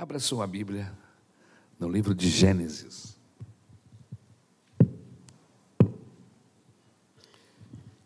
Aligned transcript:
Abra 0.00 0.20
sua 0.20 0.46
Bíblia 0.46 0.96
no 1.76 1.88
livro 1.88 2.14
de 2.14 2.30
Gênesis. 2.30 3.18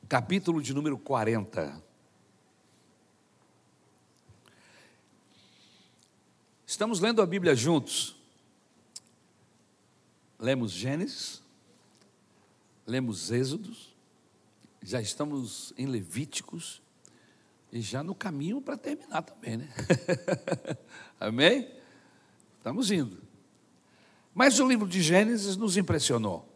Capítulo 0.09 0.63
de 0.63 0.73
número 0.73 0.97
40. 0.97 1.83
Estamos 6.67 6.99
lendo 6.99 7.21
a 7.21 7.27
Bíblia 7.27 7.55
juntos. 7.55 8.17
Lemos 10.39 10.73
Gênesis, 10.73 11.43
lemos 12.87 13.31
Êxodos, 13.31 13.95
já 14.83 14.99
estamos 14.99 15.75
em 15.77 15.85
Levíticos 15.85 16.81
e 17.71 17.83
já 17.83 18.03
no 18.03 18.15
caminho 18.15 18.63
para 18.63 18.79
terminar 18.79 19.21
também, 19.21 19.59
né? 19.59 19.69
Amém? 21.21 21.82
Estamos 22.63 22.93
indo. 22.93 23.21
Mas 24.33 24.61
o 24.61 24.69
livro 24.69 24.87
de 24.87 25.03
Gênesis 25.03 25.57
nos 25.57 25.77
impressionou. 25.77 26.49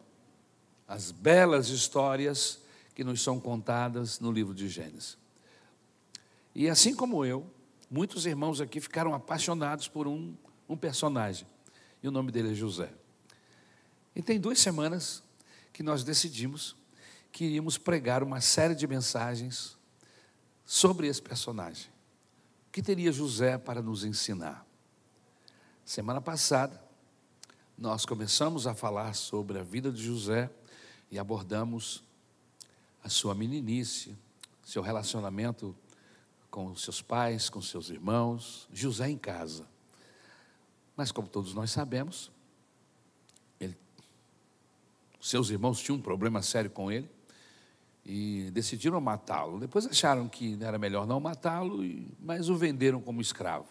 As 0.87 1.11
belas 1.11 1.67
histórias 1.67 2.61
que 2.95 3.03
nos 3.03 3.21
são 3.21 3.41
contadas 3.41 4.21
no 4.21 4.31
livro 4.31 4.55
de 4.55 4.69
Gênesis. 4.69 5.19
E 6.55 6.69
assim 6.69 6.95
como 6.95 7.25
eu, 7.25 7.45
muitos 7.91 8.25
irmãos 8.25 8.61
aqui 8.61 8.81
ficaram 8.81 9.15
apaixonados 9.15 9.89
por 9.89 10.07
um, 10.07 10.37
um 10.69 10.77
personagem. 10.77 11.45
E 12.01 12.07
o 12.07 12.13
nome 12.13 12.31
dele 12.31 12.53
é 12.53 12.55
José. 12.55 12.93
E 14.15 14.23
tem 14.23 14.39
duas 14.39 14.61
semanas 14.61 15.25
que 15.73 15.83
nós 15.83 16.05
decidimos 16.05 16.77
que 17.33 17.47
iríamos 17.47 17.79
pregar 17.79 18.23
uma 18.23 18.41
série 18.41 18.77
de 18.77 18.87
mensagens 18.87 19.77
sobre 20.65 21.09
esse 21.09 21.21
personagem. 21.21 21.89
O 22.69 22.71
que 22.71 22.81
teria 22.81 23.11
José 23.11 23.59
para 23.59 23.83
nos 23.83 24.05
ensinar? 24.05 24.66
Semana 25.87 26.21
passada, 26.21 26.83
nós 27.79 28.05
começamos 28.05 28.67
a 28.67 28.75
falar 28.75 29.15
sobre 29.15 29.61
a 29.61 29.63
vida 29.63 29.93
de 29.93 30.03
José 30.03 30.51
e 31.13 31.17
abordamos 31.17 32.03
a 33.05 33.09
sua 33.09 33.37
meninice, 33.37 34.19
seu 34.65 34.83
relacionamento 34.83 35.77
com 36.51 36.75
seus 36.75 37.01
pais, 37.01 37.49
com 37.49 37.63
seus 37.63 37.89
irmãos, 37.89 38.69
José 38.73 39.09
em 39.09 39.17
casa. 39.17 39.65
Mas, 40.97 41.13
como 41.13 41.29
todos 41.29 41.55
nós 41.55 41.71
sabemos, 41.71 42.33
ele, 43.61 43.79
seus 45.21 45.51
irmãos 45.51 45.81
tinham 45.81 45.99
um 45.99 46.03
problema 46.03 46.43
sério 46.43 46.69
com 46.69 46.91
ele 46.91 47.09
e 48.05 48.51
decidiram 48.53 49.01
matá-lo. 49.01 49.61
Depois 49.61 49.87
acharam 49.87 50.29
que 50.29 50.59
era 50.61 50.81
melhor 50.81 51.07
não 51.07 51.21
matá-lo, 51.21 51.79
mas 52.19 52.49
o 52.49 52.57
venderam 52.57 53.01
como 53.01 53.21
escravo. 53.21 53.69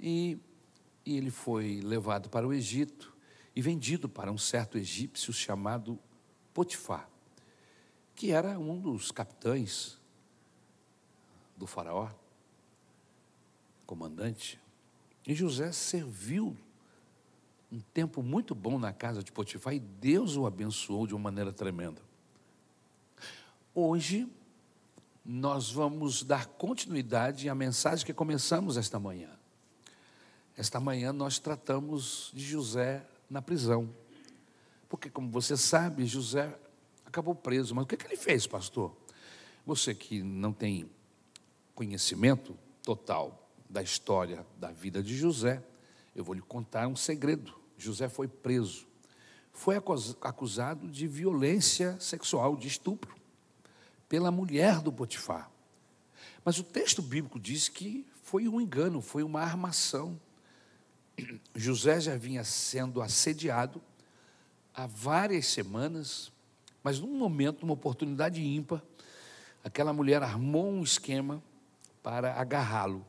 E 0.00 0.36
e 1.10 1.16
ele 1.16 1.30
foi 1.30 1.80
levado 1.80 2.30
para 2.30 2.46
o 2.46 2.52
Egito 2.52 3.12
e 3.54 3.60
vendido 3.60 4.08
para 4.08 4.30
um 4.30 4.38
certo 4.38 4.78
egípcio 4.78 5.32
chamado 5.32 5.98
Potifar, 6.54 7.10
que 8.14 8.30
era 8.30 8.56
um 8.56 8.80
dos 8.80 9.10
capitães 9.10 9.98
do 11.56 11.66
faraó, 11.66 12.08
comandante. 13.84 14.60
E 15.26 15.34
José 15.34 15.72
serviu 15.72 16.56
um 17.72 17.80
tempo 17.80 18.22
muito 18.22 18.54
bom 18.54 18.78
na 18.78 18.92
casa 18.92 19.20
de 19.20 19.32
Potifar 19.32 19.74
e 19.74 19.80
Deus 19.80 20.36
o 20.36 20.46
abençoou 20.46 21.08
de 21.08 21.14
uma 21.14 21.24
maneira 21.24 21.52
tremenda. 21.52 22.00
Hoje, 23.74 24.30
nós 25.24 25.72
vamos 25.72 26.22
dar 26.22 26.46
continuidade 26.46 27.48
à 27.48 27.54
mensagem 27.54 28.06
que 28.06 28.14
começamos 28.14 28.76
esta 28.76 28.98
manhã. 29.00 29.39
Esta 30.60 30.78
manhã 30.78 31.10
nós 31.10 31.38
tratamos 31.38 32.30
de 32.34 32.44
José 32.44 33.02
na 33.30 33.40
prisão. 33.40 33.88
Porque, 34.90 35.08
como 35.08 35.30
você 35.30 35.56
sabe, 35.56 36.04
José 36.04 36.54
acabou 37.06 37.34
preso. 37.34 37.74
Mas 37.74 37.84
o 37.84 37.86
que, 37.86 37.94
é 37.94 37.96
que 37.96 38.06
ele 38.06 38.18
fez, 38.18 38.46
pastor? 38.46 38.94
Você 39.64 39.94
que 39.94 40.22
não 40.22 40.52
tem 40.52 40.90
conhecimento 41.74 42.54
total 42.82 43.50
da 43.70 43.82
história 43.82 44.44
da 44.58 44.70
vida 44.70 45.02
de 45.02 45.16
José, 45.16 45.64
eu 46.14 46.22
vou 46.22 46.34
lhe 46.34 46.42
contar 46.42 46.86
um 46.88 46.94
segredo. 46.94 47.54
José 47.78 48.06
foi 48.10 48.28
preso. 48.28 48.86
Foi 49.54 49.76
acusado 50.20 50.88
de 50.88 51.06
violência 51.06 51.98
sexual, 51.98 52.54
de 52.54 52.68
estupro, 52.68 53.14
pela 54.10 54.30
mulher 54.30 54.82
do 54.82 54.92
Potifar. 54.92 55.50
Mas 56.44 56.58
o 56.58 56.62
texto 56.62 57.00
bíblico 57.00 57.40
diz 57.40 57.66
que 57.66 58.06
foi 58.22 58.46
um 58.46 58.60
engano, 58.60 59.00
foi 59.00 59.22
uma 59.22 59.40
armação. 59.40 60.20
José 61.54 62.00
já 62.00 62.16
vinha 62.16 62.44
sendo 62.44 63.00
assediado 63.02 63.80
há 64.74 64.86
várias 64.86 65.46
semanas, 65.46 66.32
mas 66.82 67.00
num 67.00 67.16
momento, 67.16 67.62
numa 67.62 67.74
oportunidade 67.74 68.42
ímpar, 68.42 68.82
aquela 69.62 69.92
mulher 69.92 70.22
armou 70.22 70.70
um 70.70 70.82
esquema 70.82 71.42
para 72.02 72.34
agarrá-lo. 72.34 73.04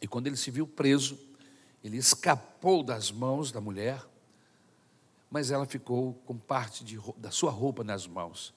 E 0.00 0.06
quando 0.06 0.26
ele 0.26 0.36
se 0.36 0.50
viu 0.50 0.66
preso, 0.66 1.18
ele 1.84 1.96
escapou 1.96 2.82
das 2.82 3.10
mãos 3.10 3.52
da 3.52 3.60
mulher, 3.60 4.04
mas 5.30 5.50
ela 5.50 5.66
ficou 5.66 6.14
com 6.26 6.36
parte 6.36 6.84
de, 6.84 6.98
da 7.16 7.30
sua 7.30 7.50
roupa 7.50 7.82
nas 7.82 8.06
mãos 8.06 8.54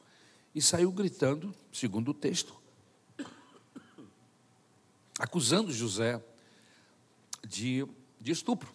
e 0.53 0.61
saiu 0.61 0.91
gritando, 0.91 1.53
segundo 1.71 2.11
o 2.11 2.13
texto, 2.13 2.55
acusando 5.19 5.71
José 5.71 6.21
de 7.47 7.87
de 8.25 8.31
estupro, 8.31 8.73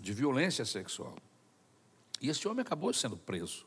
de 0.00 0.12
violência 0.12 0.64
sexual. 0.64 1.16
E 2.20 2.28
esse 2.28 2.48
homem 2.48 2.62
acabou 2.62 2.92
sendo 2.92 3.16
preso. 3.16 3.64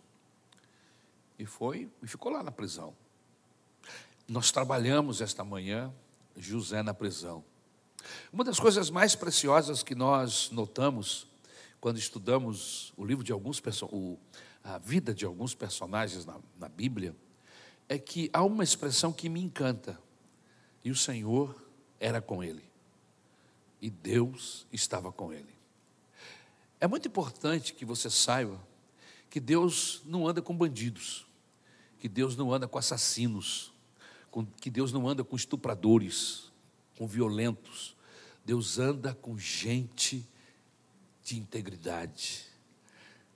E 1.40 1.46
foi 1.46 1.90
e 2.04 2.08
ficou 2.08 2.34
lá 2.34 2.44
na 2.44 2.52
prisão. 2.52 2.94
Nós 4.28 4.52
trabalhamos 4.52 5.22
esta 5.22 5.42
manhã 5.42 5.90
José 6.36 6.84
na 6.84 6.94
prisão. 6.94 7.46
Uma 8.30 8.44
das 8.44 8.60
coisas 8.60 8.90
mais 8.90 9.16
preciosas 9.16 9.82
que 9.82 9.96
nós 9.96 10.50
notamos 10.52 11.26
quando 11.80 11.98
estudamos 11.98 12.92
o 12.98 13.06
livro 13.06 13.24
de 13.24 13.32
alguns 13.32 13.62
o, 13.84 14.20
a 14.62 14.78
vida 14.78 15.14
de 15.14 15.24
alguns 15.24 15.56
personagens 15.56 16.26
na, 16.26 16.42
na 16.60 16.68
Bíblia 16.68 17.16
é 17.88 17.98
que 17.98 18.30
há 18.34 18.44
uma 18.44 18.66
expressão 18.66 19.14
que 19.14 19.30
me 19.30 19.40
encanta. 19.40 19.98
E 20.84 20.92
o 20.92 20.96
Senhor 20.96 21.56
era 22.02 22.22
com 22.22 22.44
ele 22.44 22.75
e 23.86 23.90
Deus 23.92 24.66
estava 24.74 25.12
com 25.12 25.32
ele. 25.32 25.56
É 26.80 26.88
muito 26.88 27.08
importante 27.08 27.72
que 27.72 27.86
você 27.86 28.10
saiba 28.10 28.60
que 29.30 29.40
Deus 29.40 30.02
não 30.06 30.28
anda 30.28 30.42
com 30.42 30.58
bandidos, 30.58 31.28
que 32.00 32.10
Deus 32.10 32.36
não 32.36 32.52
anda 32.52 32.68
com 32.68 32.80
assassinos, 32.80 33.72
que 34.60 34.72
Deus 34.72 34.92
não 34.92 35.08
anda 35.08 35.24
com 35.24 35.36
estupradores, 35.36 36.52
com 36.98 37.06
violentos. 37.06 37.96
Deus 38.44 38.80
anda 38.80 39.14
com 39.14 39.38
gente 39.38 40.28
de 41.24 41.38
integridade, 41.38 42.42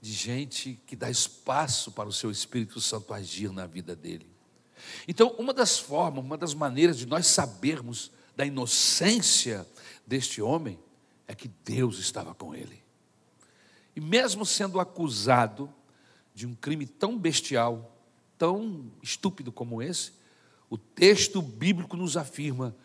de 0.01 0.11
gente 0.11 0.81
que 0.87 0.95
dá 0.95 1.11
espaço 1.11 1.91
para 1.91 2.09
o 2.09 2.13
seu 2.13 2.31
Espírito 2.31 2.81
Santo 2.81 3.13
agir 3.13 3.51
na 3.51 3.67
vida 3.67 3.95
dele. 3.95 4.25
Então, 5.07 5.27
uma 5.37 5.53
das 5.53 5.77
formas, 5.77 6.25
uma 6.25 6.39
das 6.39 6.55
maneiras 6.55 6.97
de 6.97 7.05
nós 7.05 7.27
sabermos 7.27 8.09
da 8.35 8.47
inocência 8.47 9.67
deste 10.09 10.41
homem 10.41 10.79
é 11.27 11.35
que 11.35 11.47
Deus 11.63 11.99
estava 11.99 12.33
com 12.33 12.55
ele. 12.55 12.81
E 13.95 14.01
mesmo 14.01 14.43
sendo 14.43 14.79
acusado 14.79 15.71
de 16.33 16.47
um 16.47 16.55
crime 16.55 16.87
tão 16.87 17.15
bestial, 17.17 17.95
tão 18.35 18.91
estúpido 19.03 19.51
como 19.51 19.83
esse, 19.83 20.13
o 20.67 20.77
texto 20.77 21.41
bíblico 21.41 21.95
nos 21.95 22.17
afirma 22.17 22.75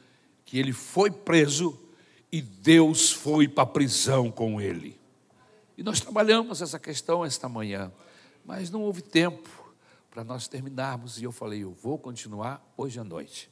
que 0.44 0.58
ele 0.58 0.72
foi 0.72 1.10
preso 1.10 1.80
e 2.30 2.42
Deus 2.42 3.10
foi 3.10 3.48
para 3.48 3.62
a 3.62 3.66
prisão 3.66 4.30
com 4.30 4.60
ele. 4.60 5.00
E 5.78 5.82
nós 5.82 6.00
trabalhamos 6.00 6.60
essa 6.60 6.78
questão 6.78 7.24
esta 7.24 7.48
manhã, 7.48 7.90
mas 8.44 8.70
não 8.70 8.82
houve 8.82 9.00
tempo 9.00 9.72
para 10.10 10.22
nós 10.22 10.46
terminarmos 10.46 11.18
e 11.18 11.24
eu 11.24 11.32
falei, 11.32 11.64
eu 11.64 11.72
vou 11.72 11.98
continuar 11.98 12.62
hoje 12.76 13.00
à 13.00 13.04
noite. 13.04 13.50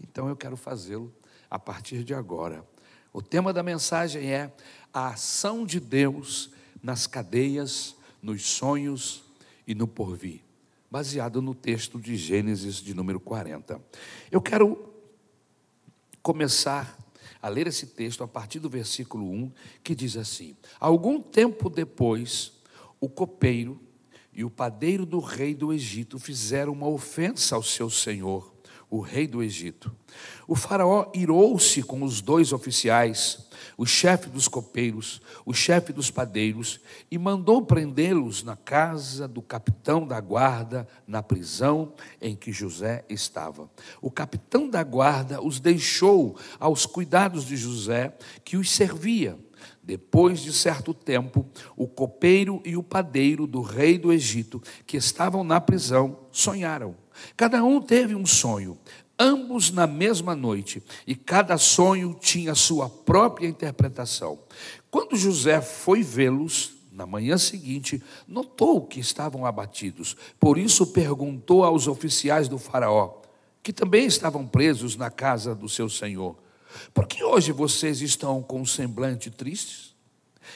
Então 0.00 0.28
eu 0.28 0.36
quero 0.36 0.56
fazê-lo 0.56 1.12
a 1.50 1.58
partir 1.58 2.04
de 2.04 2.14
agora. 2.14 2.71
O 3.12 3.20
tema 3.20 3.52
da 3.52 3.62
mensagem 3.62 4.32
é 4.32 4.50
a 4.92 5.08
ação 5.08 5.66
de 5.66 5.78
Deus 5.78 6.50
nas 6.82 7.06
cadeias, 7.06 7.94
nos 8.22 8.42
sonhos 8.42 9.24
e 9.66 9.74
no 9.74 9.86
porvir, 9.86 10.40
baseado 10.90 11.42
no 11.42 11.54
texto 11.54 12.00
de 12.00 12.16
Gênesis 12.16 12.76
de 12.76 12.94
número 12.94 13.20
40. 13.20 13.80
Eu 14.30 14.40
quero 14.40 14.92
começar 16.22 16.98
a 17.40 17.48
ler 17.48 17.66
esse 17.66 17.88
texto 17.88 18.24
a 18.24 18.28
partir 18.28 18.60
do 18.60 18.70
versículo 18.70 19.28
1, 19.30 19.52
que 19.82 19.94
diz 19.94 20.16
assim: 20.16 20.56
Algum 20.80 21.20
tempo 21.20 21.68
depois, 21.68 22.52
o 22.98 23.08
copeiro 23.08 23.78
e 24.32 24.42
o 24.42 24.50
padeiro 24.50 25.04
do 25.04 25.18
rei 25.18 25.54
do 25.54 25.72
Egito 25.72 26.18
fizeram 26.18 26.72
uma 26.72 26.88
ofensa 26.88 27.56
ao 27.56 27.62
seu 27.62 27.90
senhor, 27.90 28.51
o 28.92 29.00
rei 29.00 29.26
do 29.26 29.42
Egito. 29.42 29.90
O 30.46 30.54
Faraó 30.54 31.10
irou-se 31.14 31.82
com 31.82 32.02
os 32.02 32.20
dois 32.20 32.52
oficiais, 32.52 33.48
o 33.74 33.86
chefe 33.86 34.28
dos 34.28 34.48
copeiros, 34.48 35.22
o 35.46 35.54
chefe 35.54 35.94
dos 35.94 36.10
padeiros, 36.10 36.78
e 37.10 37.16
mandou 37.16 37.62
prendê-los 37.62 38.42
na 38.42 38.54
casa 38.54 39.26
do 39.26 39.40
capitão 39.40 40.06
da 40.06 40.20
guarda, 40.20 40.86
na 41.06 41.22
prisão 41.22 41.94
em 42.20 42.36
que 42.36 42.52
José 42.52 43.02
estava. 43.08 43.70
O 44.02 44.10
capitão 44.10 44.68
da 44.68 44.82
guarda 44.82 45.40
os 45.40 45.58
deixou 45.58 46.36
aos 46.60 46.84
cuidados 46.84 47.46
de 47.46 47.56
José, 47.56 48.14
que 48.44 48.58
os 48.58 48.70
servia. 48.70 49.38
Depois 49.82 50.40
de 50.40 50.52
certo 50.52 50.94
tempo, 50.94 51.44
o 51.76 51.88
copeiro 51.88 52.62
e 52.64 52.76
o 52.76 52.82
padeiro 52.82 53.46
do 53.46 53.60
rei 53.60 53.98
do 53.98 54.12
Egito, 54.12 54.62
que 54.86 54.96
estavam 54.96 55.42
na 55.42 55.60
prisão, 55.60 56.18
sonharam. 56.30 56.94
Cada 57.36 57.64
um 57.64 57.80
teve 57.80 58.14
um 58.14 58.24
sonho 58.24 58.78
ambos 59.18 59.70
na 59.70 59.86
mesma 59.86 60.34
noite, 60.34 60.82
e 61.06 61.14
cada 61.14 61.56
sonho 61.56 62.16
tinha 62.20 62.56
sua 62.56 62.88
própria 62.88 63.46
interpretação. 63.46 64.38
Quando 64.90 65.16
José 65.16 65.60
foi 65.60 66.02
vê-los, 66.02 66.72
na 66.90 67.06
manhã 67.06 67.38
seguinte, 67.38 68.02
notou 68.26 68.82
que 68.84 69.00
estavam 69.00 69.46
abatidos. 69.46 70.16
Por 70.38 70.58
isso 70.58 70.88
perguntou 70.88 71.64
aos 71.64 71.86
oficiais 71.86 72.48
do 72.48 72.58
Faraó, 72.58 73.22
que 73.62 73.72
também 73.72 74.04
estavam 74.04 74.46
presos 74.46 74.96
na 74.96 75.08
casa 75.08 75.54
do 75.54 75.68
seu 75.68 75.88
senhor: 75.88 76.36
Por 76.92 77.06
que 77.06 77.22
hoje 77.22 77.52
vocês 77.52 78.00
estão 78.00 78.42
com 78.42 78.60
um 78.60 78.66
semblante 78.66 79.30
tristes? 79.30 79.94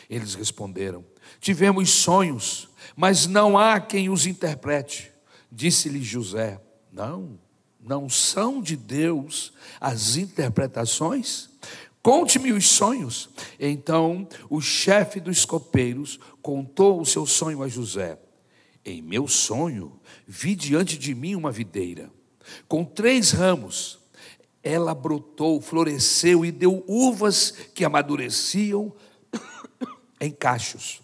Eles 0.09 0.35
responderam: 0.35 1.05
Tivemos 1.41 1.91
sonhos, 1.91 2.69
mas 2.95 3.27
não 3.27 3.59
há 3.59 3.81
quem 3.81 4.09
os 4.09 4.27
interprete. 4.27 5.13
Disse-lhe 5.51 6.03
José: 6.03 6.61
Não 6.93 7.39
não 7.87 8.09
são 8.09 8.61
de 8.61 8.77
Deus 8.77 9.53
as 9.81 10.17
interpretações? 10.17 11.49
Conte-me 12.03 12.53
os 12.53 12.69
sonhos. 12.69 13.31
Então 13.59 14.29
o 14.51 14.61
chefe 14.61 15.21
dos 15.21 15.45
copeiros 15.45 16.19
contou 16.43 17.01
o 17.01 17.07
seu 17.07 17.25
sonho 17.25 17.62
a 17.62 17.69
José. 17.69 18.19
Em 18.85 19.01
meu 19.01 19.29
sonho, 19.29 20.01
vi 20.27 20.55
diante 20.55 20.99
de 20.99 21.15
mim 21.15 21.35
uma 21.35 21.51
videira, 21.51 22.11
com 22.69 22.85
três 22.85 23.31
ramos. 23.31 23.99
Ela 24.69 24.95
brotou, 24.95 25.61
floresceu 25.61 26.45
e 26.45 26.51
deu 26.51 26.85
uvas 26.89 27.53
que 27.73 27.85
amadureciam 27.85 28.93
em 30.21 30.33
cachos. 30.33 31.01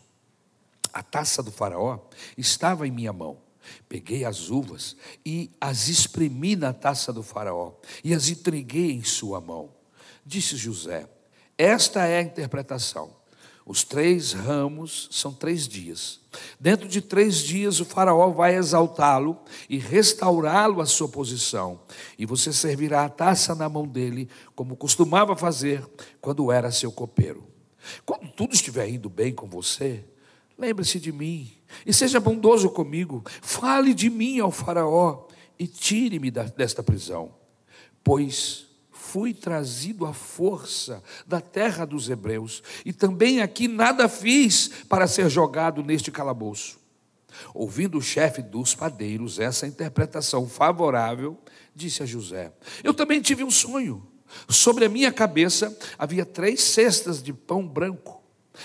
A 0.92 1.02
taça 1.02 1.42
do 1.42 1.52
Faraó 1.52 2.00
estava 2.36 2.86
em 2.86 2.90
minha 2.90 3.12
mão 3.12 3.38
Peguei 3.88 4.24
as 4.24 4.50
uvas 4.50 4.96
e 5.24 5.50
as 5.60 5.88
espremi 5.88 6.56
na 6.56 6.72
taça 6.72 7.12
do 7.12 7.22
Faraó 7.22 7.74
e 8.02 8.14
as 8.14 8.28
entreguei 8.28 8.92
em 8.92 9.04
sua 9.04 9.40
mão. 9.40 9.70
Disse 10.24 10.56
José: 10.56 11.08
Esta 11.56 12.06
é 12.06 12.18
a 12.18 12.22
interpretação. 12.22 13.14
Os 13.64 13.84
três 13.84 14.32
ramos 14.32 15.08
são 15.10 15.32
três 15.32 15.68
dias. 15.68 16.20
Dentro 16.58 16.88
de 16.88 17.00
três 17.00 17.38
dias, 17.38 17.78
o 17.78 17.84
Faraó 17.84 18.30
vai 18.30 18.56
exaltá-lo 18.56 19.38
e 19.68 19.78
restaurá-lo 19.78 20.80
à 20.80 20.86
sua 20.86 21.08
posição. 21.08 21.80
E 22.18 22.26
você 22.26 22.52
servirá 22.52 23.04
a 23.04 23.08
taça 23.08 23.54
na 23.54 23.68
mão 23.68 23.86
dele, 23.86 24.28
como 24.54 24.76
costumava 24.76 25.36
fazer 25.36 25.84
quando 26.20 26.50
era 26.50 26.72
seu 26.72 26.90
copeiro. 26.90 27.44
Quando 28.04 28.28
tudo 28.32 28.54
estiver 28.54 28.88
indo 28.88 29.08
bem 29.08 29.32
com 29.32 29.46
você, 29.46 30.04
lembre-se 30.58 30.98
de 30.98 31.12
mim 31.12 31.52
e 31.86 31.92
seja 31.92 32.18
bondoso 32.18 32.68
comigo. 32.70 33.22
Fale 33.40 33.94
de 33.94 34.10
mim 34.10 34.40
ao 34.40 34.50
Faraó 34.50 35.26
e 35.58 35.66
tire-me 35.66 36.30
desta 36.30 36.82
prisão, 36.82 37.32
pois 38.02 38.71
fui 39.12 39.34
trazido 39.34 40.06
à 40.06 40.14
força 40.14 41.02
da 41.26 41.38
terra 41.38 41.84
dos 41.84 42.08
hebreus, 42.08 42.62
e 42.82 42.94
também 42.94 43.42
aqui 43.42 43.68
nada 43.68 44.08
fiz 44.08 44.70
para 44.88 45.06
ser 45.06 45.28
jogado 45.28 45.84
neste 45.84 46.10
calabouço. 46.10 46.80
Ouvindo 47.52 47.98
o 47.98 48.02
chefe 48.02 48.40
dos 48.40 48.74
padeiros 48.74 49.38
essa 49.38 49.66
interpretação 49.66 50.48
favorável, 50.48 51.38
disse 51.74 52.02
a 52.02 52.06
José: 52.06 52.54
Eu 52.82 52.94
também 52.94 53.20
tive 53.20 53.44
um 53.44 53.50
sonho. 53.50 54.02
Sobre 54.48 54.86
a 54.86 54.88
minha 54.88 55.12
cabeça 55.12 55.76
havia 55.98 56.24
três 56.24 56.62
cestas 56.62 57.22
de 57.22 57.34
pão 57.34 57.68
branco 57.68 58.22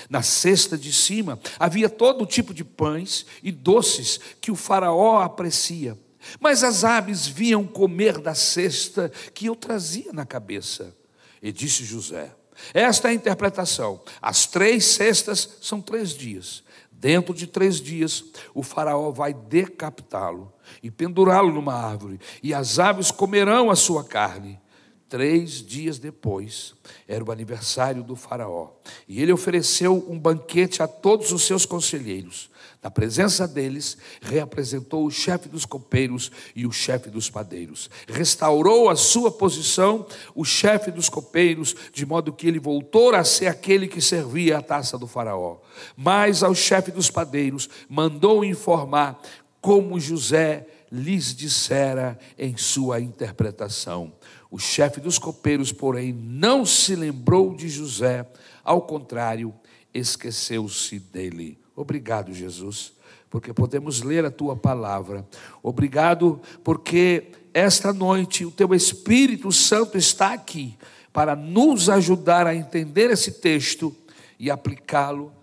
na 0.10 0.22
cesta 0.22 0.78
de 0.78 0.92
cima 0.92 1.40
havia 1.58 1.90
todo 1.90 2.26
tipo 2.26 2.54
de 2.54 2.64
pães 2.64 3.26
e 3.42 3.52
doces 3.52 4.20
que 4.42 4.52
o 4.52 4.56
Faraó 4.56 5.22
aprecia. 5.22 5.98
Mas 6.40 6.64
as 6.64 6.84
aves 6.84 7.28
vinham 7.28 7.66
comer 7.66 8.20
da 8.20 8.36
cesta 8.36 9.12
que 9.34 9.46
eu 9.48 9.56
trazia 9.56 10.12
na 10.14 10.26
cabeça. 10.26 10.96
E 11.42 11.52
disse 11.52 11.84
José: 11.84 12.34
Esta 12.74 13.08
é 13.08 13.12
a 13.12 13.14
interpretação. 13.14 14.02
As 14.22 14.46
três 14.46 14.86
cestas 14.86 15.58
são 15.62 15.82
três 15.82 16.12
dias. 16.12 16.64
Dentro 16.92 17.34
de 17.34 17.46
três 17.46 17.80
dias, 17.80 18.24
o 18.56 18.64
Faraó 18.64 19.12
vai 19.12 19.32
decapitá-lo 19.32 20.52
e 20.82 20.90
pendurá-lo 20.90 21.54
numa 21.54 21.74
árvore, 21.74 22.20
e 22.42 22.56
as 22.56 22.80
aves 22.80 23.12
comerão 23.12 23.70
a 23.70 23.76
sua 23.76 24.04
carne. 24.04 24.60
Três 25.10 25.66
dias 25.66 26.00
depois, 26.00 26.74
era 27.08 27.24
o 27.24 27.32
aniversário 27.32 28.04
do 28.04 28.16
Faraó, 28.16 28.72
e 29.08 29.22
ele 29.22 29.32
ofereceu 29.32 30.06
um 30.10 30.20
banquete 30.20 30.84
a 30.84 30.88
todos 30.88 31.32
os 31.32 31.44
seus 31.44 31.66
conselheiros. 31.66 32.50
Na 32.84 32.92
presença 32.92 33.48
deles, 33.48 33.98
reapresentou 34.22 35.06
o 35.06 35.12
chefe 35.12 35.48
dos 35.48 35.66
copeiros 35.66 36.32
e 36.54 36.68
o 36.68 36.72
chefe 36.72 37.10
dos 37.10 37.30
padeiros. 37.30 37.90
Restaurou 38.08 38.90
a 38.90 38.96
sua 38.96 39.32
posição, 39.32 40.06
o 40.36 40.44
chefe 40.44 40.92
dos 40.92 41.08
copeiros, 41.08 41.76
de 41.94 42.06
modo 42.06 42.34
que 42.34 42.48
ele 42.48 42.60
voltou 42.60 43.16
a 43.16 43.24
ser 43.24 43.48
aquele 43.48 43.88
que 43.88 44.02
servia 44.02 44.58
a 44.58 44.62
taça 44.62 44.98
do 44.98 45.08
Faraó. 45.08 45.58
Mas 45.96 46.44
ao 46.44 46.54
chefe 46.54 46.92
dos 46.92 47.10
padeiros, 47.10 47.70
mandou 47.90 48.44
informar 48.44 49.22
como 49.62 50.00
José 50.00 50.68
lhes 50.92 51.36
dissera 51.36 52.18
em 52.38 52.56
sua 52.56 53.00
interpretação. 53.00 54.14
O 54.50 54.58
chefe 54.58 55.00
dos 55.00 55.20
copeiros, 55.20 55.72
porém, 55.72 56.14
não 56.14 56.66
se 56.66 56.96
lembrou 56.96 57.54
de 57.56 57.68
José, 57.68 58.26
ao 58.64 58.82
contrário, 58.82 59.54
esqueceu-se 59.94 61.00
dele. 61.00 61.60
Obrigado, 61.76 62.34
Jesus, 62.34 62.94
porque 63.30 63.54
podemos 63.54 64.02
ler 64.02 64.26
a 64.26 64.32
tua 64.32 64.56
palavra. 64.56 65.28
Obrigado, 65.62 66.42
porque 66.64 67.32
esta 67.54 67.92
noite 67.92 68.46
o 68.46 68.52
teu 68.52 68.74
Espírito 68.74 69.52
Santo 69.52 69.98
está 69.98 70.34
aqui 70.34 70.78
para 71.12 71.36
nos 71.36 71.90
ajudar 71.90 72.48
a 72.48 72.56
entender 72.56 73.10
esse 73.10 73.32
texto 73.32 73.96
e 74.40 74.52
aplicá-lo 74.52 75.34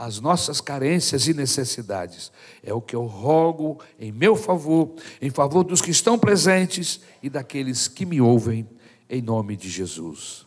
as 0.00 0.18
nossas 0.18 0.62
carências 0.62 1.28
e 1.28 1.34
necessidades. 1.34 2.32
É 2.62 2.72
o 2.72 2.80
que 2.80 2.96
eu 2.96 3.04
rogo 3.04 3.78
em 3.98 4.10
meu 4.10 4.34
favor, 4.34 4.94
em 5.20 5.28
favor 5.28 5.62
dos 5.62 5.82
que 5.82 5.90
estão 5.90 6.18
presentes 6.18 7.02
e 7.22 7.28
daqueles 7.28 7.86
que 7.86 8.06
me 8.06 8.18
ouvem, 8.18 8.66
em 9.10 9.20
nome 9.20 9.58
de 9.58 9.68
Jesus. 9.68 10.46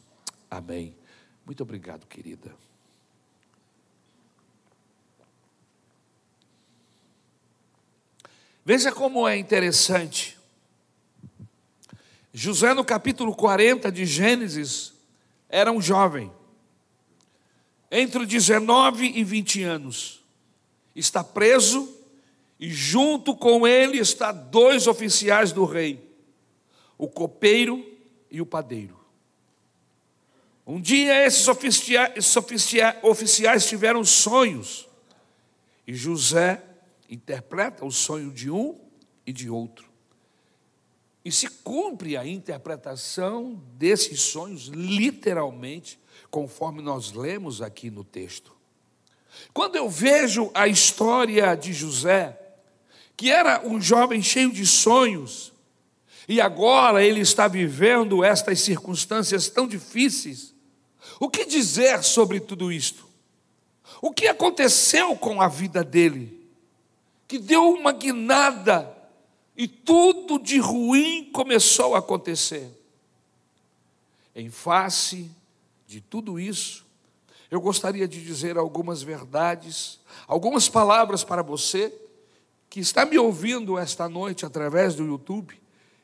Amém. 0.49 0.95
Muito 1.45 1.61
obrigado, 1.61 2.07
querida. 2.07 2.55
Veja 8.65 8.91
como 8.91 9.27
é 9.27 9.37
interessante. 9.37 10.39
José, 12.33 12.73
no 12.73 12.83
capítulo 12.83 13.35
40 13.35 13.91
de 13.91 14.03
Gênesis, 14.03 14.93
era 15.47 15.71
um 15.71 15.79
jovem 15.79 16.31
entre 17.95 18.25
19 18.25 19.05
e 19.05 19.23
20 19.23 19.61
anos. 19.61 20.23
Está 20.95 21.23
preso 21.23 21.95
e 22.59 22.71
junto 22.71 23.35
com 23.35 23.67
ele 23.67 23.99
está 23.99 24.31
dois 24.31 24.87
oficiais 24.87 25.51
do 25.51 25.63
rei, 25.63 26.03
o 26.97 27.07
copeiro 27.07 27.85
e 28.31 28.41
o 28.41 28.47
padeiro. 28.47 28.99
Um 30.65 30.81
dia 30.81 31.23
esses 31.23 31.47
oficiais, 31.47 32.25
tiveram 33.67 34.03
sonhos 34.03 34.89
e 35.85 35.93
José 35.93 36.63
interpreta 37.07 37.85
o 37.85 37.91
sonho 37.91 38.31
de 38.31 38.49
um 38.49 38.75
e 39.23 39.31
de 39.31 39.51
outro. 39.51 39.92
E 41.23 41.31
se 41.31 41.47
cumpre 41.47 42.17
a 42.17 42.27
interpretação 42.27 43.61
desses 43.75 44.21
sonhos, 44.21 44.67
literalmente, 44.67 45.99
conforme 46.29 46.81
nós 46.81 47.11
lemos 47.13 47.61
aqui 47.61 47.89
no 47.89 48.03
texto. 48.03 48.53
Quando 49.53 49.75
eu 49.75 49.89
vejo 49.89 50.51
a 50.53 50.67
história 50.67 51.55
de 51.55 51.73
José, 51.73 52.37
que 53.15 53.31
era 53.31 53.65
um 53.65 53.79
jovem 53.79 54.21
cheio 54.21 54.51
de 54.51 54.65
sonhos, 54.65 55.53
e 56.27 56.41
agora 56.41 57.03
ele 57.03 57.21
está 57.21 57.47
vivendo 57.47 58.23
estas 58.23 58.59
circunstâncias 58.61 59.49
tão 59.49 59.67
difíceis, 59.67 60.53
o 61.19 61.29
que 61.29 61.45
dizer 61.45 62.03
sobre 62.03 62.39
tudo 62.39 62.71
isto? 62.71 63.07
O 64.01 64.11
que 64.11 64.27
aconteceu 64.27 65.15
com 65.15 65.41
a 65.41 65.47
vida 65.47 65.83
dele? 65.83 66.45
Que 67.27 67.39
deu 67.39 67.69
uma 67.69 67.91
guinada 67.91 68.93
e 69.55 69.67
tudo 69.67 70.39
de 70.39 70.57
ruim 70.57 71.29
começou 71.31 71.95
a 71.95 71.99
acontecer. 71.99 72.69
Em 74.35 74.49
face 74.49 75.29
de 75.87 76.01
tudo 76.01 76.39
isso, 76.39 76.85
eu 77.51 77.61
gostaria 77.61 78.07
de 78.07 78.23
dizer 78.23 78.57
algumas 78.57 79.03
verdades, 79.03 79.99
algumas 80.27 80.67
palavras 80.67 81.23
para 81.23 81.43
você 81.43 81.93
que 82.67 82.79
está 82.79 83.05
me 83.05 83.19
ouvindo 83.19 83.77
esta 83.77 84.09
noite 84.09 84.43
através 84.43 84.95
do 84.95 85.05
YouTube, 85.05 85.61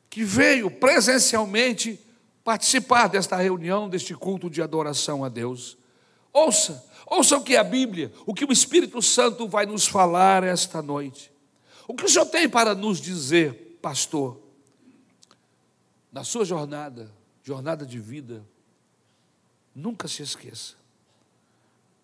que 0.07 0.23
veio 0.23 0.69
presencialmente 0.69 1.99
participar 2.43 3.07
desta 3.07 3.35
reunião, 3.37 3.89
deste 3.89 4.13
culto 4.13 4.47
de 4.47 4.61
adoração 4.61 5.23
a 5.23 5.29
Deus. 5.29 5.75
Ouça, 6.31 6.85
ouça 7.07 7.37
o 7.37 7.43
que 7.43 7.55
a 7.55 7.63
Bíblia, 7.63 8.11
o 8.27 8.33
que 8.35 8.45
o 8.45 8.51
Espírito 8.51 9.01
Santo 9.01 9.47
vai 9.47 9.65
nos 9.65 9.87
falar 9.87 10.43
esta 10.43 10.83
noite. 10.83 11.31
O 11.89 11.95
que 11.95 12.05
o 12.05 12.07
Senhor 12.07 12.27
tem 12.27 12.47
para 12.47 12.75
nos 12.75 13.01
dizer, 13.01 13.79
pastor? 13.81 14.39
Na 16.11 16.23
sua 16.23 16.45
jornada, 16.45 17.11
jornada 17.41 17.83
de 17.83 17.99
vida, 17.99 18.45
nunca 19.73 20.07
se 20.07 20.21
esqueça. 20.21 20.75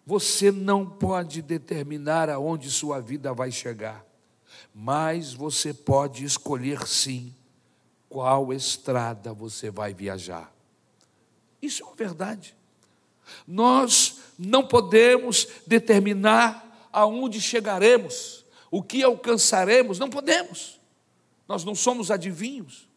Você 0.04 0.52
não 0.52 0.90
pode 0.90 1.40
determinar 1.44 2.32
aonde 2.32 2.72
sua 2.72 3.00
vida 3.00 3.32
vai 3.32 3.52
chegar, 3.52 4.04
mas 4.74 5.36
você 5.36 5.72
pode 5.72 6.26
escolher 6.26 6.88
sim 6.88 7.32
qual 8.10 8.52
estrada 8.52 9.34
você 9.34 9.70
vai 9.70 9.94
viajar. 9.94 10.52
Isso 11.62 11.84
é 11.84 11.86
uma 11.86 11.96
verdade. 11.96 12.56
Nós 13.48 14.20
não 14.36 14.66
podemos 14.66 15.48
determinar 15.68 16.90
aonde 16.92 17.40
chegaremos 17.40 18.45
o 18.76 18.84
que 18.84 19.02
alcançaremos, 19.02 19.98
não 19.98 20.10
podemos. 20.10 20.82
Nós 21.48 21.64
não 21.64 21.74
somos 21.74 22.12
adivinhos. 22.12 22.90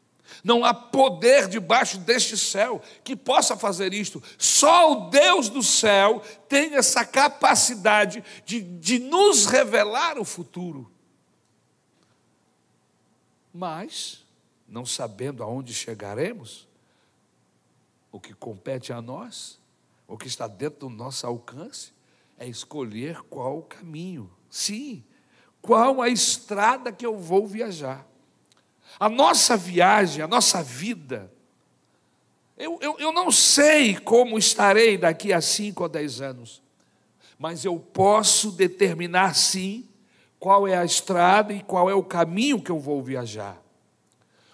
Não 0.43 0.65
há 0.65 0.75
poder 0.75 1.47
debaixo 1.47 1.99
deste 1.99 2.37
céu 2.37 2.83
que 3.05 3.15
possa 3.15 3.57
fazer 3.57 3.95
isto. 3.95 4.21
Só 4.37 4.91
o 4.91 5.09
Deus 5.09 5.49
do 5.49 5.63
céu 5.63 6.21
tem 6.49 6.75
essa 6.75 7.05
capacidade 7.05 8.25
de, 8.45 8.61
de 8.61 8.99
nos 8.99 9.47
revelar 9.47 10.19
o 10.19 10.25
futuro. 10.25 10.91
Mas, 13.55 14.27
não 14.67 14.85
sabendo 14.85 15.45
aonde 15.45 15.73
chegaremos, 15.73 16.67
o 18.11 18.19
que 18.19 18.35
compete 18.35 18.93
a 18.93 19.01
nós, 19.01 19.61
o 20.09 20.19
que 20.19 20.27
está 20.27 20.49
dentro 20.49 20.89
do 20.89 20.91
nosso 20.91 21.25
alcance, 21.25 21.93
é 22.37 22.49
escolher 22.49 23.23
qual 23.31 23.59
o 23.59 23.63
caminho. 23.63 24.29
Sim, 24.51 25.05
qual 25.61 26.01
a 26.01 26.09
estrada 26.09 26.93
que 26.93 27.05
eu 27.05 27.19
vou 27.19 27.47
viajar. 27.47 28.07
A 28.99 29.09
nossa 29.09 29.57
viagem, 29.57 30.23
a 30.23 30.29
nossa 30.29 30.63
vida, 30.63 31.31
eu, 32.57 32.79
eu, 32.81 32.97
eu 32.99 33.13
não 33.13 33.31
sei 33.31 33.97
como 33.97 34.37
estarei 34.37 34.99
daqui 34.99 35.33
a 35.33 35.41
cinco 35.41 35.85
ou 35.85 35.89
dez 35.89 36.21
anos, 36.21 36.61
mas 37.39 37.65
eu 37.65 37.79
posso 37.79 38.51
determinar 38.51 39.35
sim 39.35 39.89
qual 40.41 40.67
é 40.67 40.77
a 40.77 40.85
estrada 40.85 41.53
e 41.53 41.63
qual 41.63 41.89
é 41.89 41.95
o 41.95 42.03
caminho 42.03 42.61
que 42.61 42.71
eu 42.71 42.81
vou 42.81 43.03
viajar. 43.03 43.61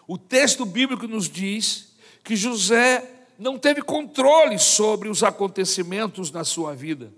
O 0.07 0.19
texto 0.19 0.67
bíblico 0.67 1.07
nos 1.07 1.29
diz 1.29 1.95
que 2.23 2.37
José 2.37 3.11
não 3.39 3.59
teve 3.59 3.81
controle 3.83 4.59
sobre 4.59 5.09
os 5.09 5.23
acontecimentos 5.23 6.31
na 6.31 6.45
sua 6.45 6.75
vida. 6.75 7.13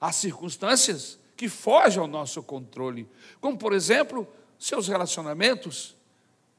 Há 0.00 0.12
circunstâncias 0.12 1.18
que 1.38 1.48
foge 1.48 2.00
ao 2.00 2.08
nosso 2.08 2.42
controle, 2.42 3.08
como, 3.40 3.56
por 3.56 3.72
exemplo, 3.72 4.26
seus 4.58 4.88
relacionamentos 4.88 5.94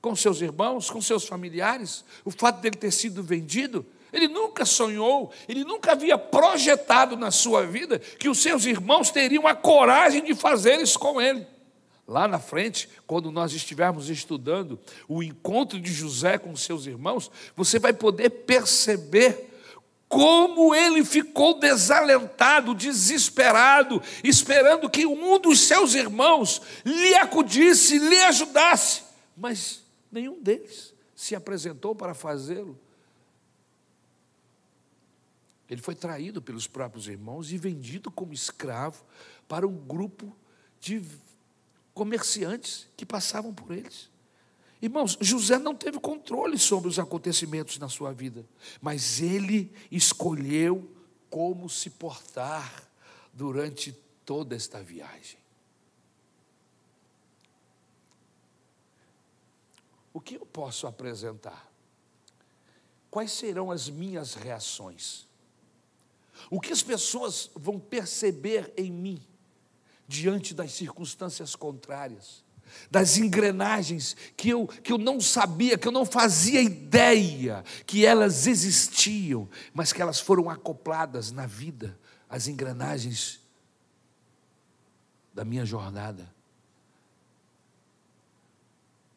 com 0.02 0.16
seus 0.16 0.40
irmãos, 0.40 0.90
com 0.90 1.02
seus 1.02 1.26
familiares, 1.26 2.06
o 2.24 2.32
fato 2.32 2.62
dele 2.62 2.78
ter 2.78 2.92
sido 2.92 3.22
vendido. 3.22 3.86
Ele 4.14 4.30
nunca 4.30 4.64
sonhou, 4.64 5.34
ele 5.50 5.66
nunca 5.66 5.92
havia 5.92 6.18
projetado 6.18 7.18
na 7.18 7.30
sua 7.30 7.68
vida 7.68 8.00
que 8.00 8.30
os 8.30 8.40
seus 8.40 8.66
irmãos 8.66 9.12
teriam 9.12 9.46
a 9.46 9.54
coragem 9.54 10.24
de 10.24 10.34
fazer 10.34 10.80
isso 10.80 10.98
com 10.98 11.20
ele. 11.20 11.46
Lá 12.08 12.26
na 12.26 12.40
frente, 12.40 12.88
quando 13.06 13.34
nós 13.34 13.52
estivermos 13.52 14.10
estudando 14.10 14.80
o 15.10 15.22
encontro 15.22 15.78
de 15.78 15.92
José 15.92 16.38
com 16.38 16.56
seus 16.56 16.86
irmãos, 16.86 17.30
você 17.54 17.78
vai 17.78 17.92
poder 17.92 18.30
perceber 18.30 19.49
como 20.10 20.74
ele 20.74 21.06
ficou 21.06 21.60
desalentado, 21.60 22.74
desesperado, 22.74 24.02
esperando 24.24 24.90
que 24.90 25.06
um 25.06 25.40
dos 25.40 25.62
seus 25.62 25.94
irmãos 25.94 26.64
lhe 26.84 27.14
acudisse, 27.14 28.00
lhe 28.00 28.20
ajudasse, 28.24 29.04
mas 29.38 29.84
nenhum 30.12 30.42
deles 30.42 30.96
se 31.16 31.36
apresentou 31.36 31.94
para 31.94 32.16
fazê-lo. 32.16 32.78
Ele 35.70 35.82
foi 35.82 35.94
traído 35.94 36.42
pelos 36.42 36.66
próprios 36.66 37.08
irmãos 37.08 37.52
e 37.52 37.58
vendido 37.60 38.10
como 38.10 38.34
escravo 38.34 39.06
para 39.48 39.68
um 39.68 39.76
grupo 39.76 40.36
de 40.80 41.06
comerciantes 41.94 42.88
que 42.98 43.06
passavam 43.06 43.54
por 43.54 43.72
eles. 43.72 44.10
Irmãos, 44.82 45.18
José 45.20 45.58
não 45.58 45.76
teve 45.76 46.00
controle 46.00 46.58
sobre 46.58 46.88
os 46.88 46.98
acontecimentos 46.98 47.78
na 47.78 47.90
sua 47.90 48.14
vida, 48.14 48.46
mas 48.82 49.22
ele 49.22 49.74
escolheu 49.92 50.90
como 51.30 51.70
se 51.70 51.90
portar 51.90 52.88
durante 53.34 53.92
toda 54.26 54.56
esta 54.56 54.82
viagem. 54.82 55.38
O 60.14 60.22
que 60.22 60.36
eu 60.36 60.46
posso 60.46 60.88
apresentar? 60.88 61.70
Quais 63.12 63.32
serão 63.32 63.72
as 63.72 63.90
minhas 63.90 64.34
reações? 64.34 65.28
O 66.50 66.60
que 66.60 66.72
as 66.72 66.82
pessoas 66.82 67.50
vão 67.54 67.80
perceber 67.80 68.74
em 68.78 68.92
mim 68.92 69.22
diante 70.08 70.54
das 70.54 70.72
circunstâncias 70.72 71.56
contrárias? 71.56 72.44
Das 72.90 73.18
engrenagens 73.18 74.16
que 74.36 74.50
eu, 74.50 74.68
que 74.68 74.92
eu 74.92 74.98
não 74.98 75.20
sabia, 75.22 75.78
que 75.78 75.88
eu 75.88 75.92
não 75.92 76.06
fazia 76.06 76.62
ideia 76.62 77.64
que 77.86 78.06
elas 78.06 78.48
existiam, 78.48 79.50
mas 79.74 79.94
que 79.94 80.02
elas 80.02 80.20
foram 80.20 80.50
acopladas 80.50 81.32
na 81.32 81.46
vida, 81.46 81.98
as 82.30 82.48
engrenagens 82.48 83.40
da 85.34 85.46
minha 85.46 85.66
jornada. 85.66 86.34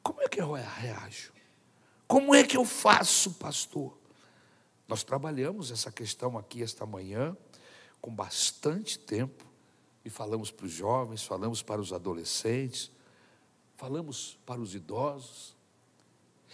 Como 0.02 0.20
é 0.22 0.28
que 0.28 0.40
eu 0.40 0.52
reajo? 0.52 1.32
Como 2.06 2.34
é 2.34 2.44
que 2.44 2.56
eu 2.56 2.64
faço, 2.64 3.32
pastor? 3.32 3.96
Nós 4.86 5.02
trabalhamos 5.02 5.70
essa 5.70 5.90
questão 5.90 6.36
aqui 6.36 6.62
esta 6.62 6.84
manhã 6.84 7.34
com 8.00 8.14
bastante 8.14 8.98
tempo 8.98 9.46
e 10.04 10.10
falamos 10.10 10.50
para 10.50 10.66
os 10.66 10.72
jovens, 10.72 11.24
falamos 11.24 11.62
para 11.62 11.80
os 11.80 11.92
adolescentes 11.92 12.91
falamos 13.82 14.38
para 14.46 14.60
os 14.60 14.76
idosos. 14.76 15.56